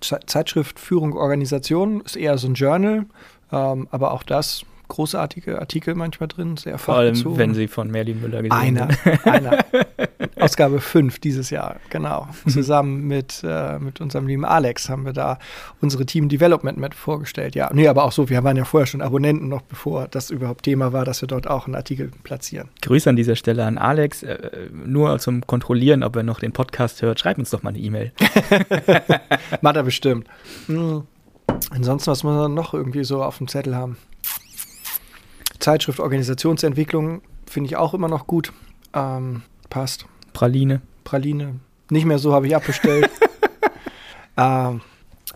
Zeitschrift 0.00 0.80
Führung 0.80 1.14
Organisation 1.14 2.00
ist 2.00 2.16
eher 2.16 2.36
so 2.38 2.48
ein 2.48 2.54
Journal. 2.54 3.06
Ähm, 3.54 3.88
aber 3.90 4.12
auch 4.12 4.22
das 4.22 4.64
großartige 4.88 5.58
Artikel 5.58 5.94
manchmal 5.94 6.28
drin, 6.28 6.56
sehr 6.56 6.78
Vor 6.78 6.96
allem, 6.96 7.36
wenn 7.36 7.54
sie 7.54 7.68
von 7.68 7.90
Merlin 7.90 8.20
Müller 8.20 8.42
gesehen 8.42 8.52
Einer, 8.52 8.88
einer. 9.24 9.64
Ausgabe 10.40 10.80
5 10.80 11.20
dieses 11.20 11.50
Jahr, 11.50 11.76
genau. 11.90 12.28
Zusammen 12.46 13.06
mit, 13.06 13.42
äh, 13.44 13.78
mit 13.78 14.00
unserem 14.00 14.26
lieben 14.26 14.44
Alex 14.44 14.88
haben 14.88 15.06
wir 15.06 15.12
da 15.12 15.38
unsere 15.80 16.04
Team 16.04 16.28
Development 16.28 16.76
mit 16.76 16.94
vorgestellt. 16.94 17.54
Ja, 17.54 17.70
nee, 17.72 17.88
aber 17.88 18.04
auch 18.04 18.12
so, 18.12 18.28
wir 18.28 18.44
waren 18.44 18.56
ja 18.56 18.64
vorher 18.64 18.86
schon 18.86 19.00
Abonnenten, 19.00 19.48
noch 19.48 19.62
bevor 19.62 20.06
das 20.08 20.30
überhaupt 20.30 20.64
Thema 20.64 20.92
war, 20.92 21.04
dass 21.04 21.22
wir 21.22 21.28
dort 21.28 21.48
auch 21.48 21.66
einen 21.66 21.76
Artikel 21.76 22.10
platzieren. 22.22 22.68
Grüße 22.82 23.08
an 23.08 23.16
dieser 23.16 23.36
Stelle 23.36 23.64
an 23.64 23.78
Alex. 23.78 24.22
Äh, 24.22 24.68
nur 24.84 25.18
zum 25.18 25.46
Kontrollieren, 25.46 26.02
ob 26.02 26.16
er 26.16 26.22
noch 26.24 26.40
den 26.40 26.52
Podcast 26.52 27.00
hört, 27.00 27.20
schreibt 27.20 27.38
uns 27.38 27.50
doch 27.50 27.62
mal 27.62 27.70
eine 27.70 27.78
E-Mail. 27.78 28.12
Macht 29.62 29.76
er 29.76 29.82
bestimmt. 29.82 30.26
Mhm. 30.68 31.04
Ansonsten, 31.70 32.10
was 32.10 32.22
muss 32.22 32.34
man 32.34 32.54
noch 32.54 32.74
irgendwie 32.74 33.04
so 33.04 33.22
auf 33.22 33.38
dem 33.38 33.48
Zettel 33.48 33.74
haben? 33.74 33.96
Zeitschrift 35.58 36.00
Organisationsentwicklung 36.00 37.22
finde 37.46 37.68
ich 37.68 37.76
auch 37.76 37.94
immer 37.94 38.08
noch 38.08 38.26
gut. 38.26 38.52
Ähm, 38.92 39.42
passt. 39.70 40.06
Praline. 40.32 40.82
Praline. 41.04 41.60
Nicht 41.90 42.04
mehr 42.04 42.18
so 42.18 42.32
habe 42.32 42.46
ich 42.46 42.56
abbestellt. 42.56 43.10
ähm, 44.36 44.80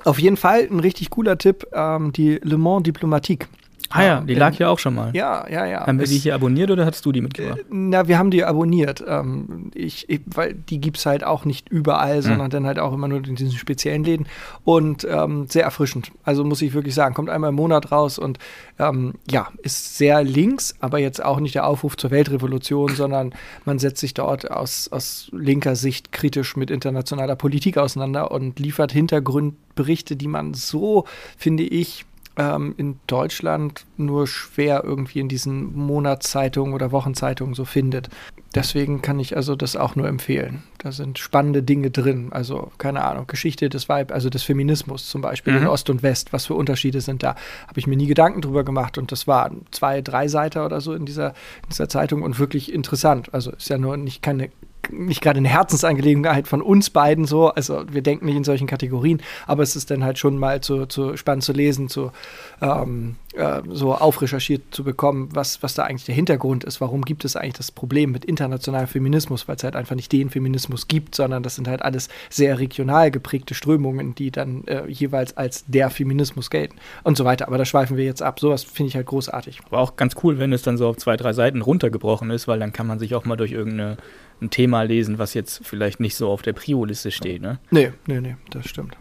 auf 0.05 0.19
jeden 0.19 0.37
Fall 0.37 0.69
ein 0.71 0.81
richtig 0.81 1.11
cooler 1.11 1.39
Tipp, 1.39 1.67
ähm, 1.73 2.13
die 2.13 2.41
Le 2.43 2.59
Mans 2.59 2.83
Diplomatique. 2.83 3.49
Ah 3.90 4.02
ja, 4.05 4.20
die 4.20 4.35
lag 4.35 4.55
ja 4.58 4.69
auch 4.69 4.79
schon 4.79 4.94
mal. 4.94 5.11
Ja, 5.14 5.49
ja, 5.49 5.64
ja. 5.64 5.87
Haben 5.87 5.99
wir 5.99 6.06
die 6.06 6.19
hier 6.19 6.35
abonniert 6.35 6.70
oder 6.70 6.85
hast 6.85 7.05
du 7.06 7.12
die 7.12 7.23
mitgebracht? 7.23 7.61
Äh, 7.61 7.64
na, 7.70 8.06
wir 8.06 8.19
haben 8.19 8.31
die 8.31 8.44
abonniert. 8.44 9.02
Ähm, 9.06 9.70
ich, 9.75 10.11
ich, 10.11 10.20
weil 10.26 10.55
die 10.55 10.79
gibt 10.79 10.99
es 10.99 11.06
halt 11.06 11.25
auch 11.25 11.46
nicht 11.46 11.70
überall, 11.70 12.20
sondern 12.23 12.46
mhm. 12.46 12.50
dann 12.50 12.67
halt 12.67 12.79
auch 12.79 12.93
immer 12.93 13.08
nur 13.08 13.25
in 13.25 13.35
diesen 13.35 13.52
speziellen 13.52 14.05
Läden. 14.05 14.26
Und 14.64 15.06
ähm, 15.11 15.46
sehr 15.49 15.64
erfrischend. 15.64 16.12
Also 16.23 16.44
muss 16.44 16.61
ich 16.61 16.75
wirklich 16.75 16.94
sagen, 16.94 17.14
kommt 17.14 17.31
einmal 17.31 17.49
im 17.50 17.56
Monat 17.56 17.90
raus 17.90 18.19
und 18.19 18.38
ähm, 18.79 19.14
ja, 19.31 19.49
ist 19.62 19.96
sehr 19.96 20.23
links, 20.23 20.75
aber 20.81 20.99
jetzt 20.99 21.25
auch 21.25 21.41
nicht 21.41 21.55
der 21.55 21.67
Aufruf 21.67 21.96
zur 21.96 22.11
Weltrevolution, 22.11 22.94
sondern 22.94 23.32
man 23.64 23.79
setzt 23.79 24.00
sich 24.00 24.12
dort 24.12 24.50
aus, 24.50 24.88
aus 24.93 25.31
linker 25.32 25.76
Sicht 25.76 26.12
kritisch 26.12 26.56
mit 26.56 26.70
internationaler 26.70 27.37
Politik 27.37 27.79
auseinander 27.79 28.31
und 28.31 28.58
liefert 28.58 28.93
Hintergrundberichte, 28.93 30.17
die 30.17 30.29
man 30.29 30.52
so, 30.52 31.06
finde 31.38 31.62
ich, 31.62 32.05
ähm, 32.38 32.75
in 32.79 33.00
Deutschland 33.06 33.85
nur 33.96 34.26
schwer 34.26 34.82
irgendwie 34.85 35.19
in 35.19 35.29
diesen 35.29 35.76
Monatszeitungen 35.76 36.73
oder 36.73 36.93
Wochenzeitungen 36.93 37.55
so 37.55 37.64
findet. 37.64 38.08
Deswegen 38.55 39.02
kann 39.02 39.20
ich 39.20 39.37
also 39.37 39.56
das 39.56 39.76
auch 39.76 39.94
nur 39.94 40.08
empfehlen. 40.08 40.62
Da 40.79 40.90
sind 40.90 41.19
spannende 41.19 41.62
Dinge 41.62 41.90
drin. 41.90 42.29
Also, 42.31 42.73
keine 42.79 43.05
Ahnung, 43.05 43.26
Geschichte 43.26 43.69
des 43.69 43.88
Weib, 43.88 44.11
also 44.11 44.31
des 44.31 44.43
Feminismus 44.43 45.11
zum 45.11 45.20
Beispiel 45.20 45.52
mhm. 45.52 45.62
in 45.62 45.67
Ost 45.67 45.90
und 45.90 46.02
West. 46.02 46.32
Was 46.32 46.46
für 46.46 46.55
Unterschiede 46.55 47.00
sind 47.02 47.23
da? 47.23 47.35
Habe 47.67 47.79
ich 47.79 47.87
mir 47.87 47.96
nie 47.96 48.06
Gedanken 48.06 48.41
drüber 48.41 48.64
gemacht. 48.64 48.96
Und 48.96 49.12
das 49.12 49.26
waren 49.26 49.67
zwei, 49.70 50.00
drei 50.00 50.29
Seiten 50.29 50.61
oder 50.61 50.81
so 50.81 50.94
in 50.94 51.05
dieser, 51.05 51.31
in 51.64 51.70
dieser 51.70 51.88
Zeitung 51.88 52.23
und 52.23 52.38
wirklich 52.38 52.73
interessant. 52.73 53.34
Also 53.34 53.50
ist 53.50 53.69
ja 53.69 53.76
nur 53.76 53.96
nicht 53.96 54.23
keine 54.23 54.50
nicht 54.91 55.21
gerade 55.21 55.39
eine 55.39 55.49
Herzensangelegenheit 55.49 56.49
von 56.49 56.63
uns 56.63 56.91
beiden 56.91 57.25
so. 57.25 57.49
Also 57.49 57.85
wir 57.91 58.03
denken 58.03 58.27
nicht 58.27 58.37
in 58.37 58.45
solchen 58.45 58.67
Kategorien, 58.67 59.23
aber 59.47 59.63
es 59.63 59.77
ist 59.77 59.91
dann 59.91 60.05
halt 60.05 60.19
schon 60.19 60.39
mal 60.39 60.61
zu, 60.61 60.87
zu 60.87 61.17
spannend 61.17 61.45
zu 61.45 61.53
lesen, 61.53 61.89
zu 61.89 62.13
ähm, 62.61 63.17
äh, 63.35 63.63
so 63.71 63.95
aufrecherchiert 63.95 64.63
zu 64.71 64.85
bekommen, 64.85 65.29
was, 65.33 65.63
was 65.63 65.75
da 65.75 65.85
eigentlich 65.85 66.07
der 66.07 66.15
Hintergrund 66.15 66.65
ist. 66.65 66.81
Warum 66.81 67.05
gibt 67.05 67.25
es 67.25 67.37
eigentlich 67.37 67.55
das 67.55 67.71
Problem 67.71 68.11
mit 68.11 68.25
internationalem 68.25 68.89
Feminismus? 68.89 69.49
Weil 69.49 69.57
es 69.57 69.65
halt 69.65 69.77
einfach 69.77 69.97
nicht 69.97 70.11
den 70.13 70.31
Feminismus 70.31 70.89
gibt, 70.89 71.15
sondern 71.15 71.43
das 71.43 71.55
sind 71.55 71.69
halt 71.69 71.83
alles 71.83 72.09
sehr 72.31 72.59
regional 72.59 73.11
geprägte 73.11 73.55
Strömungen, 73.55 74.15
die 74.15 74.31
dann 74.31 74.65
äh, 74.67 74.87
jeweils 74.89 75.37
als 75.37 75.65
der 75.67 75.91
Feminismus 75.91 76.51
gelten 76.51 76.77
und 77.05 77.17
so 77.17 77.25
weiter. 77.25 77.49
Aber 77.49 77.59
da 77.59 77.65
schweifen 77.65 77.97
wir 77.97 78.05
jetzt 78.05 78.23
ab. 78.23 78.41
Sowas 78.41 78.65
finde 78.65 78.89
ich 78.89 78.97
halt 78.97 79.07
großartig. 79.07 79.61
Aber 79.67 79.79
auch 79.81 79.97
ganz 79.97 80.17
cool, 80.23 80.39
wenn 80.39 80.53
es 80.53 80.63
dann 80.63 80.77
so 80.77 80.89
auf 80.89 80.97
zwei, 80.97 81.17
drei 81.17 81.33
Seiten 81.33 81.63
runtergebrochen 81.63 82.31
ist, 82.31 82.49
weil 82.49 82.59
dann 82.59 82.73
kann 82.73 82.87
man 82.87 82.99
sich 82.99 83.15
auch 83.15 83.25
mal 83.25 83.37
durch 83.37 83.53
irgendeine 83.53 83.99
ein 84.40 84.50
Thema 84.50 84.82
lesen, 84.82 85.19
was 85.19 85.35
jetzt 85.35 85.61
vielleicht 85.64 86.00
nicht 86.00 86.14
so 86.14 86.31
auf 86.31 86.43
der 86.43 86.52
Prio-Liste 86.52 87.11
steht, 87.11 87.43
ne? 87.43 87.58
Nee, 87.70 87.93
nee, 88.06 88.20
nee, 88.20 88.37
das 88.50 88.69
stimmt. 88.69 88.96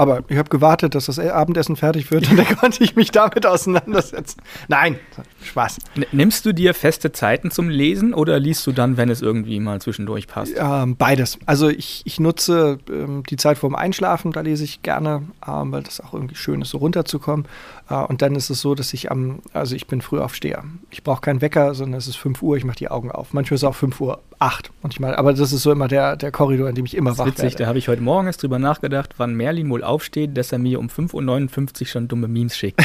Aber 0.00 0.22
ich 0.28 0.38
habe 0.38 0.48
gewartet, 0.48 0.94
dass 0.94 1.06
das 1.06 1.18
Abendessen 1.18 1.76
fertig 1.76 2.10
wird 2.10 2.30
und 2.30 2.38
dann 2.38 2.46
konnte 2.58 2.82
ich 2.82 2.96
mich 2.96 3.10
damit 3.10 3.44
auseinandersetzen. 3.44 4.40
Nein, 4.66 4.98
Spaß. 5.42 5.76
Nimmst 6.12 6.46
du 6.46 6.54
dir 6.54 6.72
feste 6.72 7.12
Zeiten 7.12 7.50
zum 7.50 7.68
Lesen 7.68 8.14
oder 8.14 8.40
liest 8.40 8.66
du 8.66 8.72
dann, 8.72 8.96
wenn 8.96 9.10
es 9.10 9.20
irgendwie 9.20 9.60
mal 9.60 9.78
zwischendurch 9.82 10.26
passt? 10.26 10.54
Ähm, 10.56 10.96
beides. 10.96 11.38
Also 11.44 11.68
ich, 11.68 12.00
ich 12.06 12.18
nutze 12.18 12.78
ähm, 12.88 13.24
die 13.28 13.36
Zeit 13.36 13.58
vorm 13.58 13.74
Einschlafen, 13.74 14.32
da 14.32 14.40
lese 14.40 14.64
ich 14.64 14.80
gerne, 14.80 15.22
ähm, 15.46 15.70
weil 15.70 15.82
das 15.82 16.00
auch 16.00 16.14
irgendwie 16.14 16.36
schön 16.36 16.62
ist, 16.62 16.70
so 16.70 16.78
runterzukommen. 16.78 17.44
Äh, 17.90 17.96
und 17.96 18.22
dann 18.22 18.34
ist 18.36 18.48
es 18.48 18.62
so, 18.62 18.74
dass 18.74 18.94
ich 18.94 19.10
am, 19.10 19.40
also 19.52 19.76
ich 19.76 19.86
bin 19.86 20.00
Frühaufsteher. 20.00 20.64
Ich 20.90 21.04
brauche 21.04 21.20
keinen 21.20 21.42
Wecker, 21.42 21.74
sondern 21.74 21.98
es 21.98 22.08
ist 22.08 22.16
5 22.16 22.40
Uhr, 22.40 22.56
ich 22.56 22.64
mache 22.64 22.76
die 22.76 22.88
Augen 22.88 23.10
auf. 23.10 23.34
Manchmal 23.34 23.56
ist 23.56 23.64
es 23.64 23.68
auch 23.68 23.74
5 23.74 24.00
Uhr 24.00 24.20
8 24.40 24.70
manchmal, 24.82 25.14
aber 25.14 25.34
das 25.34 25.52
ist 25.52 25.62
so 25.62 25.70
immer 25.70 25.86
der, 25.86 26.16
der 26.16 26.32
Korridor, 26.32 26.68
in 26.70 26.74
dem 26.74 26.86
ich 26.86 26.96
immer 26.96 27.18
wach 27.18 27.26
witzig, 27.26 27.42
werde. 27.42 27.56
Da 27.58 27.66
habe 27.66 27.78
ich 27.78 27.88
heute 27.88 28.00
Morgen 28.00 28.26
erst 28.26 28.42
drüber 28.42 28.58
nachgedacht, 28.58 29.14
wann 29.18 29.34
Merlin 29.34 29.68
wohl 29.68 29.84
aufsteht, 29.84 30.36
dass 30.36 30.50
er 30.50 30.58
mir 30.58 30.78
um 30.78 30.88
5.59 30.88 31.80
Uhr 31.82 31.86
schon 31.86 32.08
dumme 32.08 32.26
Memes 32.26 32.56
schickt. 32.56 32.82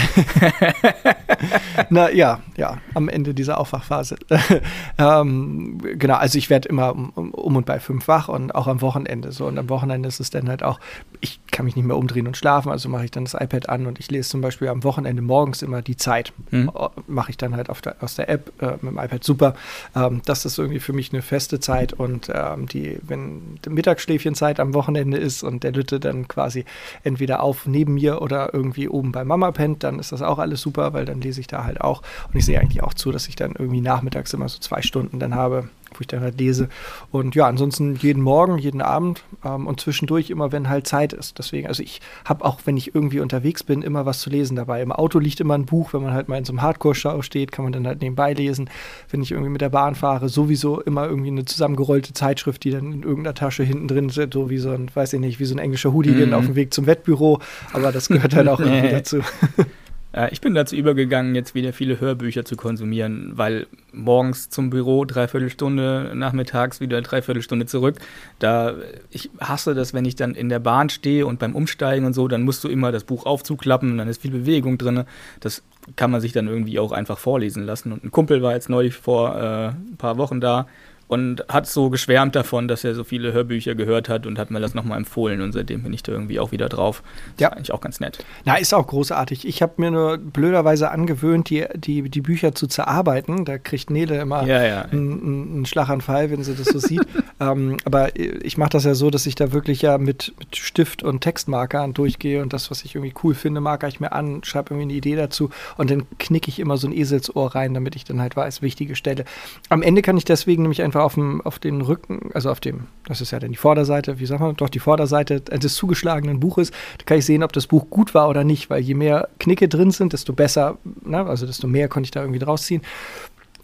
Na 1.90 2.12
ja, 2.12 2.42
ja, 2.58 2.80
am 2.94 3.08
Ende 3.08 3.34
dieser 3.34 3.58
Aufwachphase. 3.58 4.18
ähm, 4.98 5.80
genau, 5.98 6.16
also 6.16 6.38
ich 6.38 6.50
werde 6.50 6.68
immer 6.68 6.92
um, 6.94 7.12
um, 7.12 7.56
und 7.56 7.66
bei 7.66 7.80
fünf 7.80 8.10
wach 8.10 8.28
und 8.28 8.54
auch 8.54 8.68
am 8.68 8.82
Wochenende 8.82 9.32
so. 9.32 9.46
Und 9.46 9.58
am 9.58 9.70
Wochenende 9.70 10.10
ist 10.10 10.20
es 10.20 10.30
dann 10.30 10.50
halt 10.50 10.62
auch, 10.62 10.82
ich 11.22 11.40
kann 11.52 11.64
mich 11.64 11.78
nicht 11.78 11.86
mehr 11.86 11.96
umdrehen 11.96 12.28
und 12.28 12.36
schlafen, 12.36 12.70
also 12.70 12.90
mache 12.90 13.06
ich 13.06 13.12
dann 13.12 13.24
das 13.24 13.34
iPad 13.34 13.70
an 13.70 13.86
und 13.86 14.00
ich 14.00 14.12
lese 14.12 14.30
zum 14.30 14.42
Beispiel 14.42 14.68
am 14.68 14.84
Wochenende 14.84 15.22
morgens 15.22 15.62
immer 15.62 15.82
die 15.82 15.96
Zeit. 15.96 16.34
Mhm. 16.52 16.70
Mache 17.08 17.32
ich 17.32 17.38
dann 17.38 17.56
halt 17.56 17.70
der, 17.86 17.96
aus 18.02 18.16
der 18.16 18.28
App 18.28 18.52
äh, 18.62 18.72
mit 18.82 18.92
dem 18.92 18.98
iPad 18.98 19.24
super. 19.24 19.56
Ähm, 19.96 20.22
das 20.26 20.44
ist 20.44 20.58
irgendwie 20.58 20.82
für 20.82 20.92
mich 20.92 21.14
eine 21.14 21.22
feste 21.22 21.45
Zeit 21.60 21.94
und 21.94 22.30
ähm, 22.34 22.68
die, 22.68 23.00
wenn 23.04 23.60
die 23.64 23.70
Mittagsschläfchenzeit 23.70 24.60
am 24.60 24.74
Wochenende 24.74 25.18
ist 25.18 25.44
und 25.44 25.64
der 25.64 25.72
Lütte 25.72 26.00
dann 26.00 26.28
quasi 26.28 26.66
entweder 27.04 27.42
auf 27.42 27.66
neben 27.66 27.96
mir 27.96 28.22
oder 28.22 28.54
irgendwie 28.54 28.90
oben 28.90 29.12
bei 29.12 29.24
Mama 29.24 29.52
pennt, 29.52 29.84
dann 29.84 30.00
ist 30.00 30.12
das 30.12 30.22
auch 30.22 30.40
alles 30.40 30.62
super, 30.62 30.94
weil 30.94 31.06
dann 31.06 31.22
lese 31.22 31.42
ich 31.42 31.48
da 31.48 31.64
halt 31.64 31.82
auch. 31.82 32.02
Und 32.28 32.38
ich 32.38 32.46
sehe 32.46 32.60
eigentlich 32.60 32.84
auch 32.84 32.94
zu, 32.94 33.12
dass 33.12 33.28
ich 33.28 33.36
dann 33.36 33.54
irgendwie 33.58 33.82
nachmittags 33.82 34.34
immer 34.34 34.50
so 34.50 34.60
zwei 34.60 34.82
Stunden 34.82 35.20
dann 35.20 35.36
habe, 35.36 35.70
wo 35.94 36.02
ich 36.02 36.08
dann 36.08 36.22
halt 36.22 36.40
lese. 36.40 36.70
Und 37.12 37.36
ja, 37.36 37.48
ansonsten 37.48 37.96
jeden 37.96 38.22
Morgen, 38.22 38.58
jeden 38.58 38.82
Abend 38.82 39.24
ähm, 39.46 39.68
und 39.68 39.80
zwischendurch 39.80 40.30
immer, 40.30 40.52
wenn 40.52 40.70
halt 40.70 40.88
Zeit 40.88 41.14
ist. 41.14 41.38
Deswegen, 41.38 41.68
also 41.68 41.84
ich 41.84 42.02
habe 42.26 42.44
auch, 42.44 42.60
wenn 42.66 42.76
ich 42.76 42.94
irgendwie 42.94 43.20
unterwegs 43.20 43.64
bin, 43.64 43.82
immer 43.82 44.06
was 44.06 44.20
zu 44.20 44.30
lesen 44.30 44.56
dabei. 44.56 44.82
Im 44.82 44.92
Auto 44.92 45.20
liegt 45.20 45.40
immer 45.40 45.54
ein 45.54 45.66
Buch, 45.66 45.94
wenn 45.94 46.02
man 46.02 46.14
halt 46.14 46.28
mal 46.28 46.38
in 46.38 46.46
so 46.46 46.52
einem 46.52 46.62
Hardcore-Stau 46.62 47.22
steht, 47.22 47.52
kann 47.52 47.64
man 47.64 47.72
dann 47.72 47.88
halt 47.88 48.02
nebenbei 48.02 48.34
lesen. 48.34 48.70
Wenn 49.10 49.22
ich 49.22 49.32
irgendwie 49.32 49.52
mit 49.52 49.62
der 49.62 49.70
Bahn 49.70 49.96
fahre, 49.96 50.28
sowieso 50.28 50.82
immer 50.82 51.06
irgendwie 51.08 51.30
eine 51.30 51.46
zusammengerollte 51.46 52.14
Zeitschrift, 52.14 52.64
die 52.64 52.72
dann 52.72 52.92
in 52.92 53.04
irgendeiner 53.04 53.36
Tasche 53.36 53.64
hinten 53.64 53.88
drin 53.88 54.10
sitzt, 54.10 54.34
so 54.34 54.50
wie 54.50 54.58
so 54.58 54.72
ein, 54.72 54.90
weiß 54.94 55.14
ich 55.14 55.20
nicht, 55.20 55.40
wie 55.40 55.46
so 55.46 55.56
ein 55.56 55.60
englischer 55.60 55.94
Hooligan 55.94 56.30
mhm. 56.30 56.34
auf 56.34 56.46
dem 56.46 56.56
Weg 56.56 56.74
zum 56.74 56.88
Wettbüro. 56.88 57.40
Aber 57.74 57.92
das 57.92 58.08
gehört 58.08 58.36
halt 58.36 58.48
auch 58.48 58.60
irgendwie 58.66 58.90
dazu. 58.90 59.20
Äh, 60.16 60.30
ich 60.32 60.42
bin 60.42 60.56
dazu 60.56 60.76
übergegangen, 60.76 61.36
jetzt 61.36 61.54
wieder 61.54 61.74
viele 61.74 62.00
Hörbücher 62.00 62.46
zu 62.46 62.56
konsumieren, 62.56 63.34
weil 63.36 63.68
morgens 63.92 64.50
zum 64.50 64.70
Büro 64.70 65.06
dreiviertel 65.06 65.50
Stunde, 65.50 66.12
nachmittags 66.16 66.80
wieder 66.80 67.02
dreiviertel 67.02 67.42
Stunde 67.42 67.66
zurück. 67.66 67.98
Da 68.40 68.76
ich 69.12 69.30
hasse 69.40 69.76
das, 69.76 69.94
wenn 69.94 70.06
ich 70.06 70.16
dann 70.16 70.34
in 70.34 70.50
der 70.50 70.60
Bahn 70.60 70.90
stehe 70.90 71.26
und 71.26 71.40
beim 71.40 71.56
Umsteigen 71.56 72.06
und 72.06 72.14
so, 72.14 72.28
dann 72.28 72.44
musst 72.44 72.64
du 72.64 72.70
immer 72.70 72.92
das 72.92 73.04
Buch 73.04 73.26
aufzuklappen 73.26 73.98
dann 73.98 74.08
ist 74.08 74.22
viel 74.22 74.32
Bewegung 74.32 74.78
drin. 74.78 75.04
Das 75.40 75.64
kann 75.96 76.12
man 76.12 76.22
sich 76.22 76.32
dann 76.32 76.48
irgendwie 76.48 76.80
auch 76.80 76.92
einfach 76.92 77.20
vorlesen 77.20 77.64
lassen. 77.64 77.92
Und 77.92 78.04
ein 78.04 78.12
Kumpel 78.12 78.42
war 78.42 78.54
jetzt 78.54 78.70
neulich 78.70 78.96
vor 78.96 79.36
äh, 79.36 79.68
ein 79.70 79.98
paar 79.98 80.18
Wochen 80.18 80.42
da 80.42 80.68
und 81.08 81.46
hat 81.50 81.68
so 81.68 81.90
geschwärmt 81.90 82.36
davon, 82.36 82.68
dass 82.68 82.84
er 82.84 82.96
so 82.96 83.04
viele 83.04 83.32
Hörbücher 83.32 83.76
gehört 83.76 84.10
hat 84.10 84.26
und 84.26 84.40
hat 84.40 84.50
mir 84.50 84.60
das 84.60 84.74
nochmal 84.74 84.98
empfohlen 84.98 85.42
und 85.42 85.52
seitdem 85.52 85.84
bin 85.84 85.94
ich 85.94 86.02
da 86.02 86.12
irgendwie 86.12 86.40
auch 86.40 86.52
wieder 86.52 86.68
drauf. 86.68 87.04
Das 87.38 87.42
ja. 87.42 87.50
eigentlich 87.50 87.72
auch 87.72 87.82
ganz 87.82 88.00
nett. 88.00 88.26
Na, 88.44 88.56
ist 88.56 88.74
auch 88.74 88.88
großartig. 88.88 89.48
Ich 89.48 89.62
habe 89.62 89.74
mir 89.78 89.92
nur 89.92 90.18
blöderweise 90.18 90.90
angewöhnt, 90.90 91.50
die, 91.50 91.66
die, 91.76 92.10
die 92.10 92.22
Bücher 92.22 92.56
zu 92.56 92.68
zerarbeiten. 92.68 93.46
Da 93.46 93.58
kriegt 93.58 93.90
Nele 93.90 94.20
immer 94.20 94.46
ja, 94.46 94.64
ja. 94.64 94.82
Einen, 94.84 95.54
einen 95.54 95.66
Schlaganfall, 95.66 96.32
wenn 96.32 96.44
sie 96.44 96.56
das 96.56 96.68
so 96.68 96.80
sieht. 96.80 97.06
ähm, 97.40 97.78
aber 97.86 98.16
ich 98.16 98.58
mache 98.58 98.72
das 98.72 98.86
ja 98.86 98.96
so, 98.96 99.12
dass 99.12 99.26
ich 99.26 99.36
da 99.36 99.52
wirklich 99.52 99.84
ja 99.84 99.98
mit, 99.98 100.34
mit 100.40 100.56
Stift 100.56 101.04
und 101.04 101.22
Textmarkern 101.22 101.94
durchgehe 101.94 102.42
und 102.42 102.54
das, 102.54 102.72
was 102.72 102.84
ich 102.84 102.96
irgendwie 102.96 103.14
cool 103.24 103.36
finde, 103.36 103.62
marker 103.62 103.88
ich 103.88 104.00
mir 104.00 104.12
an, 104.12 104.44
schreibe 104.44 104.74
irgendwie 104.74 104.86
eine 104.86 104.94
Idee 104.94 105.16
dazu 105.16 105.50
und 105.78 105.92
dann 105.92 106.08
knicke 106.18 106.50
ich 106.50 106.60
immer 106.60 106.78
so 106.78 106.88
ein 106.88 106.94
Eselsohr 106.94 107.54
rein, 107.54 107.74
damit 107.74 107.96
ich 107.96 108.06
dann 108.06 108.22
halt 108.22 108.36
weiß, 108.36 108.62
wichtige 108.62 108.96
Stelle. 108.96 109.26
Am 109.70 109.82
Ende 109.82 110.02
kann 110.02 110.18
ich 110.18 110.26
deswegen 110.26 110.64
nämlich 110.64 110.82
einfach 110.82 110.95
einfach 110.96 111.06
auf, 111.06 111.16
dem, 111.16 111.42
auf 111.42 111.60
den 111.60 111.82
Rücken, 111.82 112.30
also 112.34 112.50
auf 112.50 112.60
dem, 112.60 112.88
das 113.06 113.22
ist 113.22 113.32
ja 113.32 113.40
dann 113.40 113.52
die 113.52 113.58
Vorderseite, 113.58 114.20
wie 114.20 114.26
sagt 114.26 114.40
man, 114.40 114.56
doch 114.56 114.70
die 114.70 114.80
Vorderseite 114.80 115.42
des 115.42 115.76
zugeschlagenen 115.76 116.40
Buches, 116.40 116.72
da 116.98 117.06
kann 117.06 117.18
ich 117.18 117.26
sehen, 117.26 117.44
ob 117.44 117.52
das 117.52 117.68
Buch 117.68 117.90
gut 117.90 118.14
war 118.14 118.30
oder 118.30 118.44
nicht, 118.44 118.70
weil 118.70 118.82
je 118.82 118.94
mehr 118.94 119.28
Knicke 119.40 119.68
drin 119.68 119.92
sind, 119.92 120.14
desto 120.14 120.34
besser, 120.34 120.78
ne, 121.04 121.26
also 121.26 121.46
desto 121.46 121.68
mehr 121.68 121.90
konnte 121.90 122.08
ich 122.08 122.12
da 122.12 122.22
irgendwie 122.22 122.40
draus 122.40 122.64
ziehen. 122.64 122.82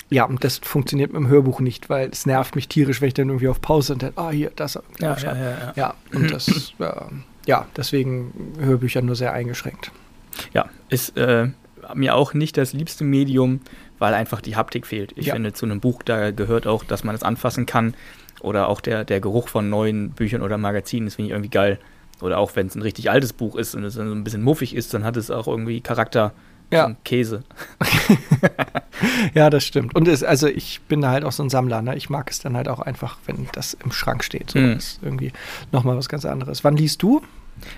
Ja, 0.10 0.26
und 0.26 0.44
das 0.44 0.58
funktioniert 0.58 1.14
mit 1.14 1.22
dem 1.22 1.30
Hörbuch 1.30 1.62
nicht, 1.62 1.90
weil 1.90 2.10
es 2.10 2.26
nervt 2.26 2.56
mich 2.56 2.68
tierisch, 2.68 3.00
wenn 3.00 3.08
ich 3.08 3.14
dann 3.14 3.30
irgendwie 3.30 3.48
auf 3.48 3.62
Pause 3.62 3.94
und 3.94 4.04
dann, 4.04 4.12
ah, 4.18 4.32
hier, 4.32 4.52
das. 4.54 4.78
Ja, 5.00 5.16
ja, 5.16 5.36
ja, 5.36 5.36
ja. 5.36 5.74
ja, 5.78 5.94
und 6.14 6.32
das, 6.32 6.74
äh, 6.80 6.92
ja, 7.46 7.66
deswegen 7.78 8.34
Hörbücher 8.60 9.02
nur 9.02 9.16
sehr 9.16 9.32
eingeschränkt. 9.32 9.92
Ja, 10.54 10.66
ist 10.90 11.16
äh, 11.18 11.48
mir 11.94 12.16
auch 12.16 12.34
nicht 12.34 12.58
das 12.58 12.74
liebste 12.74 13.04
Medium, 13.04 13.62
weil 14.00 14.14
einfach 14.14 14.42
die 14.42 14.56
Haptik 14.56 14.88
fehlt. 14.88 15.14
Ich 15.16 15.28
ja. 15.28 15.34
finde, 15.34 15.54
zu 15.54 15.66
einem 15.66 15.80
Buch, 15.80 16.04
da 16.04 16.32
gehört 16.32 16.68
auch, 16.68 16.84
dass 16.84 17.04
man 17.04 17.16
es 17.16 17.24
anfassen 17.24 17.66
kann. 17.66 17.94
Oder 18.42 18.70
auch 18.70 18.82
der, 18.82 19.04
der 19.04 19.20
Geruch 19.22 19.48
von 19.48 19.70
neuen 19.70 20.12
Büchern 20.12 20.42
oder 20.42 20.58
Magazinen, 20.58 21.06
das 21.06 21.16
finde 21.16 21.28
ich 21.28 21.32
irgendwie 21.32 21.52
geil. 21.52 21.80
Oder 22.22 22.38
auch 22.40 22.56
wenn 22.56 22.68
es 22.68 22.76
ein 22.76 22.82
richtig 22.82 23.10
altes 23.12 23.34
Buch 23.34 23.56
ist 23.56 23.76
und 23.76 23.84
es 23.84 23.96
dann 23.96 24.08
so 24.08 24.16
ein 24.16 24.24
bisschen 24.24 24.44
muffig 24.44 24.76
ist, 24.76 24.94
dann 24.94 25.04
hat 25.04 25.18
es 25.18 25.32
auch 25.32 25.48
irgendwie 25.48 25.82
Charakter. 25.82 26.34
Ja. 26.72 26.96
Käse. 27.04 27.44
ja, 29.34 29.50
das 29.50 29.66
stimmt. 29.66 29.94
Und 29.94 30.08
es, 30.08 30.24
also 30.24 30.48
ich 30.48 30.80
bin 30.88 31.02
da 31.02 31.12
halt 31.12 31.26
auch 31.26 31.34
so 31.34 31.44
ein 31.44 31.50
Sammler. 31.50 31.82
Ne? 31.82 31.98
Ich 31.98 32.10
mag 32.10 32.32
es 32.32 32.40
dann 32.40 32.56
halt 32.56 32.70
auch 32.70 32.80
einfach, 32.80 33.18
wenn 33.26 33.50
das 33.52 33.74
im 33.74 33.92
Schrank 33.92 34.24
steht. 34.24 34.52
So 34.52 34.60
mm. 34.60 34.78
ist 34.78 35.00
irgendwie 35.04 35.34
nochmal 35.74 35.98
was 35.98 36.08
ganz 36.08 36.24
anderes. 36.24 36.64
Wann 36.64 36.78
liest 36.78 37.04
du? 37.04 37.22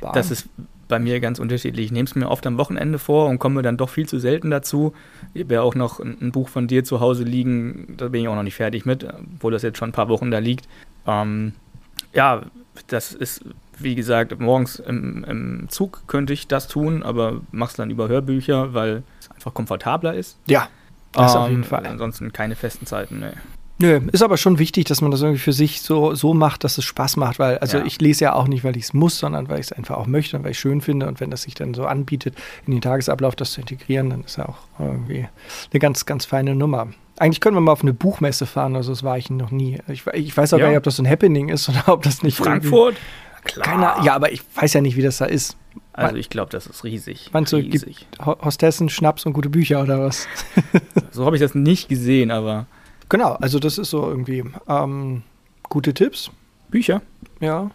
Bam. 0.02 0.14
Das 0.14 0.32
ist 0.32 0.50
bei 0.88 1.00
mir 1.00 1.20
ganz 1.20 1.40
unterschiedlich. 1.40 1.88
Ich 1.88 1.92
nehme 1.92 2.06
es 2.06 2.16
mir 2.16 2.30
oft 2.30 2.46
am 2.46 2.58
Wochenende 2.58 3.00
vor 3.00 3.28
und 3.28 3.40
komme 3.40 3.62
dann 3.62 3.78
doch 3.78 3.90
viel 3.90 4.08
zu 4.08 4.20
selten 4.20 4.52
dazu. 4.52 4.94
Ich 5.34 5.44
habe 5.44 5.56
ja 5.56 5.62
auch 5.62 5.76
noch 5.76 6.00
ein, 6.00 6.32
Buch 6.32 6.50
von 6.50 6.68
dir 6.68 6.84
zu 6.84 7.00
Hause 7.00 7.24
liegen, 7.24 7.96
da 7.98 8.10
bin 8.10 8.22
ich 8.22 8.28
auch 8.28 8.36
noch 8.36 8.44
nicht 8.44 8.56
fertig 8.56 8.86
mit, 8.86 9.04
obwohl 9.04 9.52
das 9.52 9.64
jetzt 9.64 9.78
schon 9.78 9.90
ein 9.90 9.94
paar 9.94 10.10
Wochen 10.10 10.30
da 10.30 10.40
liegt. 10.40 10.68
Ähm, 11.08 11.54
ja, 12.14 12.44
das 12.88 13.14
ist, 13.14 13.44
wie 13.80 13.96
gesagt, 13.96 14.40
morgens 14.40 14.78
im, 14.78 15.24
im, 15.24 15.70
Zug 15.70 16.04
könnte 16.08 16.34
ich 16.34 16.48
das 16.48 16.68
tun, 16.68 17.02
aber 17.02 17.42
mach's 17.52 17.76
dann 17.76 17.90
über 17.90 18.08
Hörbücher, 18.08 18.74
weil 18.74 19.04
es 19.20 19.32
einfach 19.32 19.54
komfortabler 19.54 20.14
ist. 20.14 20.38
Ja, 20.46 20.68
das 21.12 21.34
ähm, 21.34 21.42
auf 21.42 21.50
jeden 21.50 21.64
Fall. 21.64 21.86
Ansonsten 21.86 22.34
keine 22.34 22.56
festen 22.56 22.86
Zeiten, 22.86 23.20
ne. 23.20 23.34
Nö, 23.80 24.00
ist 24.12 24.22
aber 24.22 24.38
schon 24.38 24.60
wichtig, 24.60 24.86
dass 24.86 25.02
man 25.02 25.12
das 25.12 25.22
irgendwie 25.22 25.40
für 25.40 25.52
sich 25.52 25.82
so, 25.82 26.14
so 26.14 26.34
macht, 26.34 26.64
dass 26.64 26.78
es 26.78 26.86
Spaß 26.86 27.18
macht, 27.18 27.40
weil, 27.40 27.58
also 27.58 27.80
ja. 27.80 27.86
ich 27.86 28.00
lese 28.00 28.26
ja 28.26 28.34
auch 28.34 28.48
nicht, 28.48 28.64
weil 28.64 28.78
ich 28.78 28.84
es 28.84 28.94
muss, 28.94 29.18
sondern 29.18 29.50
weil 29.50 29.60
ich 29.60 29.68
es 29.68 29.72
einfach 29.72 29.98
auch 29.98 30.06
möchte 30.06 30.38
und 30.38 30.44
weil 30.44 30.52
ich 30.52 30.58
es 30.58 30.62
schön 30.62 30.80
finde 30.80 31.08
und 31.08 31.20
wenn 31.20 31.32
das 31.32 31.44
sich 31.44 31.56
dann 31.56 31.74
so 31.74 31.86
anbietet, 31.86 32.36
in 32.68 32.72
den 32.72 32.82
Tagesablauf 32.82 33.36
das 33.36 33.54
zu 33.54 33.62
integrieren, 33.62 34.12
dann 34.12 34.24
ist 34.24 34.38
ja 34.38 34.48
auch 34.48 34.58
irgendwie 34.80 35.28
eine 35.72 35.80
ganz, 35.80 36.06
ganz 36.06 36.26
feine 36.26 36.56
Nummer. 36.56 36.88
Eigentlich 37.18 37.42
können 37.42 37.56
wir 37.56 37.62
mal 37.62 37.72
auf 37.72 37.82
eine 37.82 37.94
Buchmesse 37.94 38.46
fahren, 38.46 38.76
also 38.76 38.92
das 38.92 39.04
war 39.04 39.18
ich 39.18 39.30
noch 39.30 39.52
nie. 39.52 39.80
Ich, 39.88 40.06
ich 40.14 40.38
weiß 40.38 40.54
auch 40.54 40.60
ja. 40.60 40.66
gar 40.66 40.70
nicht, 40.70 40.78
ob 40.78 40.84
das 40.84 40.98
so 40.98 41.04
ein 41.04 41.10
Happening 41.10 41.50
ist 41.50 41.68
oder 41.70 41.88
ob 41.88 42.04
das 42.04 42.22
nicht. 42.22 42.38
Frankfurt? 42.38 42.96
Klar. 43.44 43.66
Keine, 43.68 44.06
ja, 44.06 44.14
aber 44.14 44.32
ich 44.32 44.42
weiß 44.56 44.74
ja 44.74 44.82
nicht, 44.82 44.96
wie 44.96 45.02
das 45.02 45.18
da 45.18 45.26
ist. 45.26 45.58
Also 45.92 46.16
ich 46.16 46.30
glaube, 46.30 46.50
das 46.50 46.66
ist 46.66 46.84
riesig. 46.84 47.30
Meinst 47.34 47.52
du, 47.52 47.58
riesig. 47.58 48.08
gibt 48.10 48.26
Hostessen, 48.26 48.90
Schnaps 48.90 49.26
und 49.26 49.34
gute 49.34 49.50
Bücher 49.50 49.82
oder 49.82 50.00
was? 50.00 50.28
so 51.12 51.26
habe 51.26 51.36
ich 51.36 51.42
das 51.42 51.54
nicht 51.54 51.90
gesehen, 51.90 52.32
aber 52.32 52.68
Genau, 53.14 53.34
also 53.34 53.60
das 53.60 53.78
ist 53.78 53.92
so 53.92 54.10
irgendwie 54.10 54.44
ähm, 54.68 55.22
gute 55.70 55.94
Tipps. 55.94 56.32
Bücher? 56.70 57.04
Ja. 57.40 57.70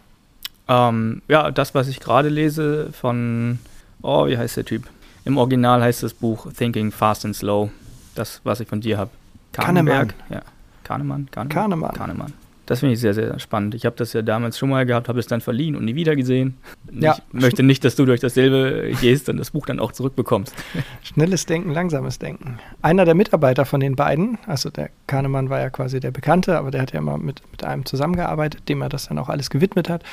Ähm, 0.67 1.21
ja, 1.29 1.49
das, 1.49 1.73
was 1.73 1.87
ich 1.87 2.01
gerade 2.01 2.27
lese 2.27 2.91
von, 2.91 3.59
oh, 4.01 4.27
wie 4.27 4.37
heißt 4.37 4.57
der 4.57 4.65
Typ? 4.65 4.83
Im 5.23 5.37
Original 5.37 5.81
heißt 5.81 6.03
das 6.03 6.13
Buch 6.13 6.51
Thinking 6.51 6.91
Fast 6.91 7.23
and 7.23 7.37
Slow. 7.37 7.71
Das, 8.15 8.41
was 8.43 8.59
ich 8.59 8.67
von 8.67 8.81
dir 8.81 8.97
habe. 8.97 9.11
Kahnemann. 9.53 10.11
Ja. 10.29 10.41
Kahnemann. 10.83 11.29
Kahnemann. 11.31 11.49
Kahnemann. 11.49 11.93
Kahnemann. 11.93 12.33
Das 12.69 12.81
finde 12.81 12.93
ich 12.93 12.99
sehr, 12.99 13.15
sehr 13.15 13.39
spannend. 13.39 13.73
Ich 13.73 13.87
habe 13.87 13.95
das 13.95 14.13
ja 14.13 14.21
damals 14.21 14.59
schon 14.59 14.69
mal 14.69 14.85
gehabt, 14.85 15.09
habe 15.09 15.17
es 15.17 15.25
dann 15.25 15.41
verliehen 15.41 15.75
und 15.75 15.85
nie 15.85 15.95
wieder 15.95 16.15
gesehen. 16.15 16.57
Ja. 16.91 17.17
Ich 17.33 17.41
möchte 17.41 17.63
nicht, 17.63 17.83
dass 17.83 17.95
du 17.95 18.05
durch 18.05 18.19
dasselbe 18.19 18.91
gehst 19.01 19.27
und 19.27 19.37
das 19.37 19.49
Buch 19.49 19.65
dann 19.65 19.79
auch 19.79 19.91
zurückbekommst. 19.91 20.53
Schnelles 21.01 21.47
Denken, 21.47 21.71
langsames 21.71 22.19
Denken. 22.19 22.59
Einer 22.83 23.05
der 23.05 23.15
Mitarbeiter 23.15 23.65
von 23.65 23.79
den 23.79 23.95
beiden, 23.95 24.37
also 24.45 24.69
der 24.69 24.91
Kahnemann 25.07 25.49
war 25.49 25.59
ja 25.59 25.71
quasi 25.71 25.99
der 25.99 26.11
Bekannte, 26.11 26.59
aber 26.59 26.69
der 26.69 26.83
hat 26.83 26.93
ja 26.93 26.99
immer 26.99 27.17
mit, 27.17 27.41
mit 27.49 27.63
einem 27.63 27.85
zusammengearbeitet, 27.85 28.69
dem 28.69 28.83
er 28.83 28.89
das 28.89 29.07
dann 29.07 29.17
auch 29.17 29.29
alles 29.29 29.49
gewidmet 29.49 29.89
hat. 29.89 30.03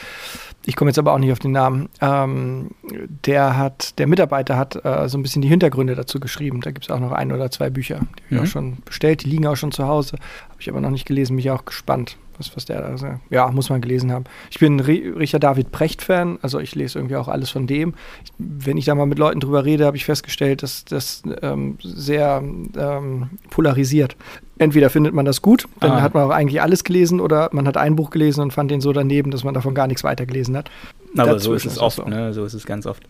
Ich 0.64 0.76
komme 0.76 0.88
jetzt 0.88 0.98
aber 0.98 1.12
auch 1.12 1.18
nicht 1.18 1.32
auf 1.32 1.38
den 1.38 1.52
Namen. 1.52 1.90
Ähm, 2.00 2.70
der 3.26 3.58
hat, 3.58 3.98
der 3.98 4.06
Mitarbeiter 4.06 4.56
hat 4.56 4.82
äh, 4.82 5.10
so 5.10 5.18
ein 5.18 5.22
bisschen 5.22 5.42
die 5.42 5.48
Hintergründe 5.48 5.94
dazu 5.94 6.20
geschrieben. 6.20 6.62
Da 6.62 6.70
gibt 6.70 6.86
es 6.86 6.90
auch 6.90 7.00
noch 7.00 7.12
ein 7.12 7.32
oder 7.32 7.50
zwei 7.50 7.68
Bücher, 7.68 7.96
die 7.96 8.00
habe 8.00 8.14
ich 8.30 8.30
mhm. 8.30 8.38
auch 8.38 8.46
schon 8.46 8.76
bestellt, 8.86 9.25
die 9.25 9.28
liegen 9.28 9.46
auch 9.46 9.56
schon 9.56 9.72
zu 9.72 9.86
Hause. 9.86 10.16
Habe 10.48 10.60
ich 10.60 10.70
aber 10.70 10.80
noch 10.80 10.88
nicht 10.88 11.04
gelesen, 11.04 11.36
mich 11.36 11.50
auch 11.50 11.66
gespannt 11.66 12.16
was, 12.38 12.55
was 12.57 12.64
der 12.64 12.81
da 12.81 12.97
sagt. 12.97 13.21
Ja, 13.31 13.50
muss 13.50 13.71
man 13.71 13.81
gelesen 13.81 14.12
haben. 14.12 14.25
Ich 14.50 14.59
bin 14.59 14.81
Richard 14.81 15.43
David 15.43 15.73
Precht-Fan, 15.73 16.38
also 16.43 16.59
ich 16.59 16.75
lese 16.75 16.99
irgendwie 16.99 17.16
auch 17.16 17.28
alles 17.28 17.50
von 17.50 17.66
dem. 17.66 17.95
Ich, 18.25 18.33
wenn 18.38 18.76
ich 18.76 18.85
da 18.85 18.95
mal 18.95 19.07
mit 19.07 19.19
Leuten 19.19 19.40
drüber 19.40 19.64
rede, 19.64 19.87
habe 19.87 19.97
ich 19.97 20.05
festgestellt, 20.05 20.62
dass 20.62 20.85
das 20.85 21.23
ähm, 21.43 21.78
sehr 21.83 22.43
ähm, 22.43 23.31
polarisiert. 23.50 24.16
Entweder 24.59 24.88
findet 24.88 25.12
man 25.12 25.26
das 25.26 25.43
gut, 25.43 25.69
dann 25.81 25.93
ah. 25.93 26.02
hat 26.02 26.14
man 26.14 26.25
auch 26.25 26.31
eigentlich 26.31 26.62
alles 26.62 26.83
gelesen, 26.85 27.21
oder 27.21 27.50
man 27.52 27.66
hat 27.66 27.76
ein 27.76 27.97
Buch 27.97 28.11
gelesen 28.11 28.40
und 28.40 28.52
fand 28.52 28.71
den 28.71 28.81
so 28.81 28.93
daneben, 28.93 29.31
dass 29.31 29.45
man 29.45 29.55
davon 29.55 29.75
gar 29.75 29.87
nichts 29.87 30.02
weitergelesen 30.02 30.57
hat. 30.57 30.71
Aber 31.16 31.33
Dazwischen 31.33 31.43
so 31.43 31.55
ist 31.55 31.66
es 31.66 31.78
oft, 31.78 31.97
so. 31.97 32.05
ne? 32.05 32.33
So 32.33 32.45
ist 32.45 32.55
es 32.55 32.64
ganz 32.64 32.87
oft. 32.87 33.02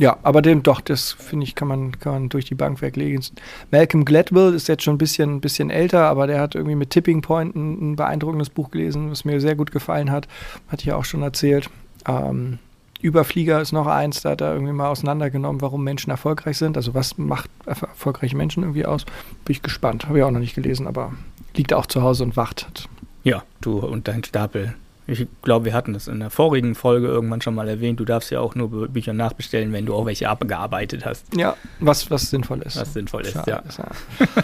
Ja, 0.00 0.16
aber 0.22 0.40
dem 0.40 0.62
doch, 0.62 0.80
das 0.80 1.12
finde 1.12 1.44
ich, 1.44 1.54
kann 1.54 1.68
man, 1.68 1.98
kann 1.98 2.14
man 2.14 2.28
durch 2.30 2.46
die 2.46 2.54
Bank 2.54 2.80
weglegen. 2.80 3.22
Malcolm 3.70 4.06
Gladwell 4.06 4.54
ist 4.54 4.66
jetzt 4.66 4.82
schon 4.82 4.94
ein 4.94 4.98
bisschen, 4.98 5.42
bisschen 5.42 5.68
älter, 5.68 6.06
aber 6.06 6.26
der 6.26 6.40
hat 6.40 6.54
irgendwie 6.54 6.74
mit 6.74 6.88
Tipping 6.88 7.20
Point 7.20 7.54
ein, 7.54 7.92
ein 7.92 7.96
beeindruckendes 7.96 8.48
Buch 8.48 8.70
gelesen, 8.70 9.10
was 9.10 9.26
mir 9.26 9.42
sehr 9.42 9.56
gut 9.56 9.72
gefallen 9.72 10.10
hat. 10.10 10.26
Hatte 10.68 10.80
ich 10.80 10.86
ja 10.86 10.96
auch 10.96 11.04
schon 11.04 11.20
erzählt. 11.20 11.68
Ähm, 12.08 12.58
Überflieger 13.02 13.60
ist 13.60 13.72
noch 13.72 13.86
eins, 13.86 14.22
da 14.22 14.30
hat 14.30 14.40
er 14.40 14.54
irgendwie 14.54 14.72
mal 14.72 14.88
auseinandergenommen, 14.88 15.60
warum 15.60 15.84
Menschen 15.84 16.08
erfolgreich 16.08 16.56
sind. 16.56 16.78
Also 16.78 16.94
was 16.94 17.18
macht 17.18 17.50
erfolgreiche 17.66 18.38
Menschen 18.38 18.62
irgendwie 18.62 18.86
aus? 18.86 19.04
Bin 19.44 19.52
ich 19.52 19.60
gespannt. 19.60 20.06
Habe 20.06 20.16
ich 20.16 20.24
auch 20.24 20.30
noch 20.30 20.40
nicht 20.40 20.54
gelesen, 20.54 20.86
aber 20.86 21.12
liegt 21.54 21.74
auch 21.74 21.84
zu 21.84 22.00
Hause 22.00 22.24
und 22.24 22.38
wacht. 22.38 22.88
Ja, 23.22 23.42
du 23.60 23.80
und 23.80 24.08
dein 24.08 24.24
Stapel 24.24 24.74
ich 25.10 25.26
glaube, 25.42 25.64
wir 25.66 25.74
hatten 25.74 25.92
das 25.92 26.08
in 26.08 26.20
der 26.20 26.30
vorigen 26.30 26.74
Folge 26.74 27.08
irgendwann 27.08 27.40
schon 27.40 27.54
mal 27.54 27.68
erwähnt. 27.68 27.98
Du 27.98 28.04
darfst 28.04 28.30
ja 28.30 28.40
auch 28.40 28.54
nur 28.54 28.88
Bücher 28.88 29.12
nachbestellen, 29.12 29.72
wenn 29.72 29.86
du 29.86 29.94
auch 29.94 30.06
welche 30.06 30.28
abgearbeitet 30.28 31.04
hast. 31.04 31.26
Ja, 31.36 31.56
was, 31.80 32.10
was 32.10 32.30
sinnvoll 32.30 32.62
ist. 32.62 32.80
Was 32.80 32.92
sinnvoll 32.92 33.22
ist, 33.22 33.34
ja. 33.46 33.58
Ist, 33.58 33.78
ja. 33.78 33.86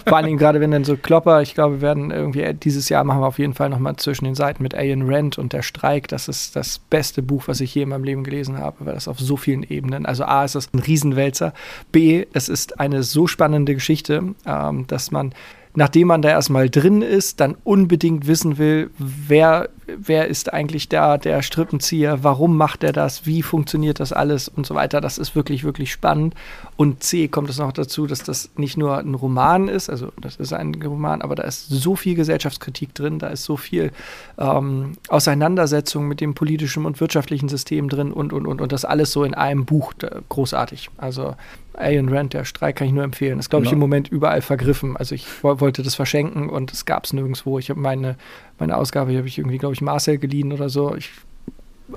Vor 0.07 0.17
allen 0.17 0.27
Dingen 0.27 0.39
gerade, 0.39 0.61
wenn 0.61 0.71
dann 0.71 0.85
so 0.85 0.97
Klopper, 0.97 1.43
ich 1.43 1.55
glaube, 1.55 1.77
wir 1.77 1.83
werden 1.83 2.11
irgendwie 2.11 2.53
dieses 2.55 2.89
Jahr 2.89 3.05
machen 3.05 3.21
wir 3.21 3.27
auf 3.27 3.39
jeden 3.39 3.55
Fall 3.55 3.69
nochmal 3.69 3.97
zwischen 3.97 4.25
den 4.25 4.35
Seiten 4.35 4.63
mit 4.63 4.75
Ayn 4.75 5.03
Rand 5.03 5.39
und 5.39 5.53
der 5.53 5.63
Streik. 5.63 6.09
Das 6.09 6.29
ist 6.29 6.57
das 6.57 6.79
beste 6.79 7.23
Buch, 7.23 7.45
was 7.47 7.61
ich 7.61 7.75
je 7.75 7.83
in 7.83 7.91
meinem 7.91 8.05
Leben 8.05 8.25
gelesen 8.25 8.59
habe, 8.59 8.85
weil 8.87 8.95
das 8.95 9.09
auf 9.09 9.21
so 9.21 9.37
vielen 9.37 9.63
Ebenen, 9.63 10.07
also 10.07 10.25
A, 10.25 10.45
ist 10.45 10.55
das 10.55 10.73
ein 10.73 10.81
Riesenwälzer, 10.81 11.53
B, 11.93 12.27
es 12.33 12.49
ist 12.49 12.81
eine 12.81 13.03
so 13.03 13.27
spannende 13.27 13.75
Geschichte, 13.75 14.35
ähm, 14.47 14.87
dass 14.87 15.11
man 15.11 15.33
nachdem 15.77 16.09
man 16.09 16.23
da 16.23 16.31
erstmal 16.31 16.69
drin 16.69 17.03
ist, 17.03 17.39
dann 17.39 17.55
unbedingt 17.63 18.27
wissen 18.27 18.59
will, 18.59 18.91
wer, 18.99 19.69
wer 19.87 20.27
ist 20.29 20.53
eigentlich 20.53 20.89
da 20.89 21.17
der 21.19 21.43
Strippenzieher, 21.43 22.25
warum 22.25 22.57
macht 22.57 22.83
er 22.85 22.93
das, 22.93 23.25
wie 23.27 23.43
funktioniert 23.43 24.01
das 24.01 24.13
alles 24.13 24.49
und 24.49 24.67
so 24.67 24.75
weiter. 24.75 25.01
Das 25.01 25.19
ist 25.19 25.35
wirklich, 25.37 25.65
wirklich 25.65 25.93
spannend. 25.93 26.35
Und 26.77 27.03
C 27.03 27.29
kommt 27.29 27.49
es 27.51 27.59
noch 27.59 27.73
dazu, 27.73 28.07
dass 28.07 28.23
das 28.23 28.51
nicht 28.57 28.77
nur 28.77 28.99
ein 28.99 29.15
Roman 29.15 29.69
ist, 29.69 29.89
also 29.89 30.13
das 30.21 30.37
ist 30.37 30.53
ein 30.53 30.75
Roman, 30.83 31.23
aber 31.23 31.35
da 31.37 31.45
ist 31.45 31.69
so 31.69 31.97
viel 31.97 32.15
Gesellschaftskritik 32.15 32.95
drin, 32.95 33.19
da 33.19 33.29
ist 33.29 33.45
so 33.45 33.57
viel 33.57 33.93
ähm, 34.39 34.93
Auseinandersetzung 35.09 36.07
mit 36.09 36.21
dem 36.21 36.35
politischen 36.35 36.85
und 36.87 37.01
wirtschaftlichen 37.01 37.49
System 37.49 37.89
drin 37.89 38.13
und, 38.13 38.33
und, 38.33 38.47
und, 38.47 38.61
und 38.61 38.73
das 38.73 38.85
alles 38.85 39.13
so 39.13 39.25
in 39.25 39.35
einem 39.35 39.65
Buch. 39.65 39.93
Großartig. 40.29 40.91
Also 40.99 41.35
Alien 41.75 42.09
Rand, 42.09 42.33
der 42.33 42.45
Streik, 42.47 42.77
kann 42.77 42.87
ich 42.87 42.93
nur 42.95 43.05
empfehlen. 43.05 43.39
Ist, 43.39 43.51
glaube 43.51 43.65
ich, 43.67 43.71
Ja. 43.71 43.75
im 43.75 43.81
Moment 43.81 44.09
überall 44.09 44.41
vergriffen. 44.41 44.97
Also 44.97 45.15
ich 45.15 45.27
wo- 45.43 45.61
wollte 45.61 45.83
das 45.83 45.95
verschenken 45.95 46.49
und 46.49 46.73
es 46.73 46.87
gab 46.87 47.05
es 47.05 47.13
nirgendwo. 47.13 47.59
Ich 47.59 47.69
habe 47.69 47.79
meine, 47.81 48.17
meine 48.59 48.77
Ausgabe, 48.77 49.17
habe 49.17 49.29
ich 49.29 49.39
irgendwie, 49.39 49.59
glaube 49.59 49.75
ich, 49.75 49.81
Marcel 49.81 50.19
geliehen 50.19 50.53
oder 50.53 50.69
so. 50.69 50.95
Ich 50.95 51.11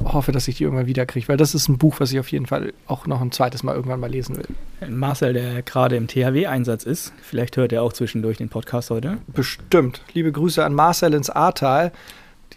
hoffe, 0.03 0.31
dass 0.31 0.47
ich 0.47 0.57
die 0.57 0.63
irgendwann 0.63 0.85
wieder 0.85 1.05
kriege, 1.05 1.27
weil 1.27 1.37
das 1.37 1.55
ist 1.55 1.67
ein 1.67 1.77
Buch, 1.77 1.99
was 1.99 2.11
ich 2.11 2.19
auf 2.19 2.31
jeden 2.31 2.45
Fall 2.45 2.73
auch 2.85 3.07
noch 3.07 3.21
ein 3.21 3.31
zweites 3.31 3.63
Mal 3.63 3.75
irgendwann 3.75 3.99
mal 3.99 4.09
lesen 4.09 4.37
will. 4.37 4.45
Marcel, 4.87 5.33
der 5.33 5.63
gerade 5.63 5.95
im 5.95 6.07
THW-Einsatz 6.07 6.83
ist, 6.83 7.13
vielleicht 7.21 7.57
hört 7.57 7.71
er 7.71 7.81
auch 7.83 7.93
zwischendurch 7.93 8.37
den 8.37 8.49
Podcast 8.49 8.89
heute. 8.91 9.17
Bestimmt. 9.27 10.01
Liebe 10.13 10.31
Grüße 10.31 10.63
an 10.63 10.73
Marcel 10.73 11.13
ins 11.13 11.29
Ahrtal. 11.29 11.91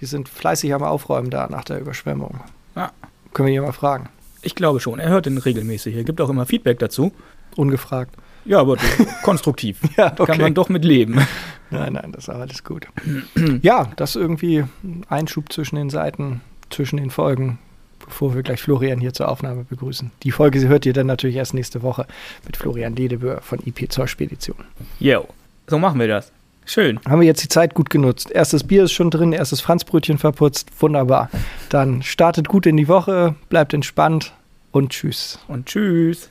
Die 0.00 0.06
sind 0.06 0.28
fleißig 0.28 0.74
am 0.74 0.82
Aufräumen 0.82 1.30
da 1.30 1.48
nach 1.48 1.64
der 1.64 1.80
Überschwemmung. 1.80 2.40
Ja. 2.76 2.92
Können 3.32 3.48
wir 3.48 3.54
ihn 3.54 3.62
mal 3.62 3.72
fragen. 3.72 4.08
Ich 4.42 4.54
glaube 4.54 4.80
schon, 4.80 4.98
er 4.98 5.10
hört 5.10 5.26
den 5.26 5.38
regelmäßig. 5.38 5.94
Er 5.94 6.04
gibt 6.04 6.20
auch 6.20 6.28
immer 6.28 6.46
Feedback 6.46 6.78
dazu. 6.80 7.12
Ungefragt. 7.56 8.14
Ja, 8.44 8.60
aber 8.60 8.76
konstruktiv. 9.22 9.78
Ja, 9.96 10.10
Kann 10.10 10.40
man 10.40 10.54
doch 10.54 10.68
mit 10.68 10.84
leben. 10.84 11.20
Nein, 11.70 11.94
nein, 11.94 12.12
das 12.12 12.24
ist 12.24 12.28
alles 12.28 12.64
gut. 12.64 12.86
ja, 13.62 13.90
das 13.96 14.14
irgendwie 14.14 14.62
ein 14.84 15.06
Einschub 15.08 15.50
zwischen 15.50 15.76
den 15.76 15.88
Seiten, 15.88 16.42
zwischen 16.68 16.98
den 16.98 17.08
Folgen, 17.08 17.58
bevor 18.04 18.34
wir 18.34 18.42
gleich 18.42 18.60
Florian 18.60 19.00
hier 19.00 19.14
zur 19.14 19.30
Aufnahme 19.30 19.64
begrüßen. 19.64 20.10
Die 20.22 20.32
Folge 20.32 20.60
sie 20.60 20.68
hört 20.68 20.84
ihr 20.84 20.92
dann 20.92 21.06
natürlich 21.06 21.36
erst 21.36 21.54
nächste 21.54 21.80
Woche 21.80 22.06
mit 22.44 22.58
Florian 22.58 22.94
Ledeböhr 22.94 23.40
von 23.40 23.58
IP 23.64 23.90
Zollspedition. 23.90 24.58
Jo, 25.00 25.26
so 25.66 25.78
machen 25.78 25.98
wir 25.98 26.08
das. 26.08 26.30
Schön. 26.66 27.00
Haben 27.08 27.20
wir 27.20 27.26
jetzt 27.26 27.42
die 27.42 27.48
Zeit 27.48 27.74
gut 27.74 27.90
genutzt. 27.90 28.30
Erstes 28.30 28.64
Bier 28.64 28.84
ist 28.84 28.92
schon 28.92 29.10
drin, 29.10 29.32
erstes 29.32 29.60
Franzbrötchen 29.60 30.18
verputzt. 30.18 30.70
Wunderbar. 30.78 31.30
Dann 31.70 32.02
startet 32.02 32.48
gut 32.48 32.66
in 32.66 32.76
die 32.76 32.88
Woche, 32.88 33.34
bleibt 33.48 33.74
entspannt 33.74 34.32
und 34.70 34.90
tschüss. 34.90 35.38
Und 35.48 35.66
tschüss. 35.66 36.30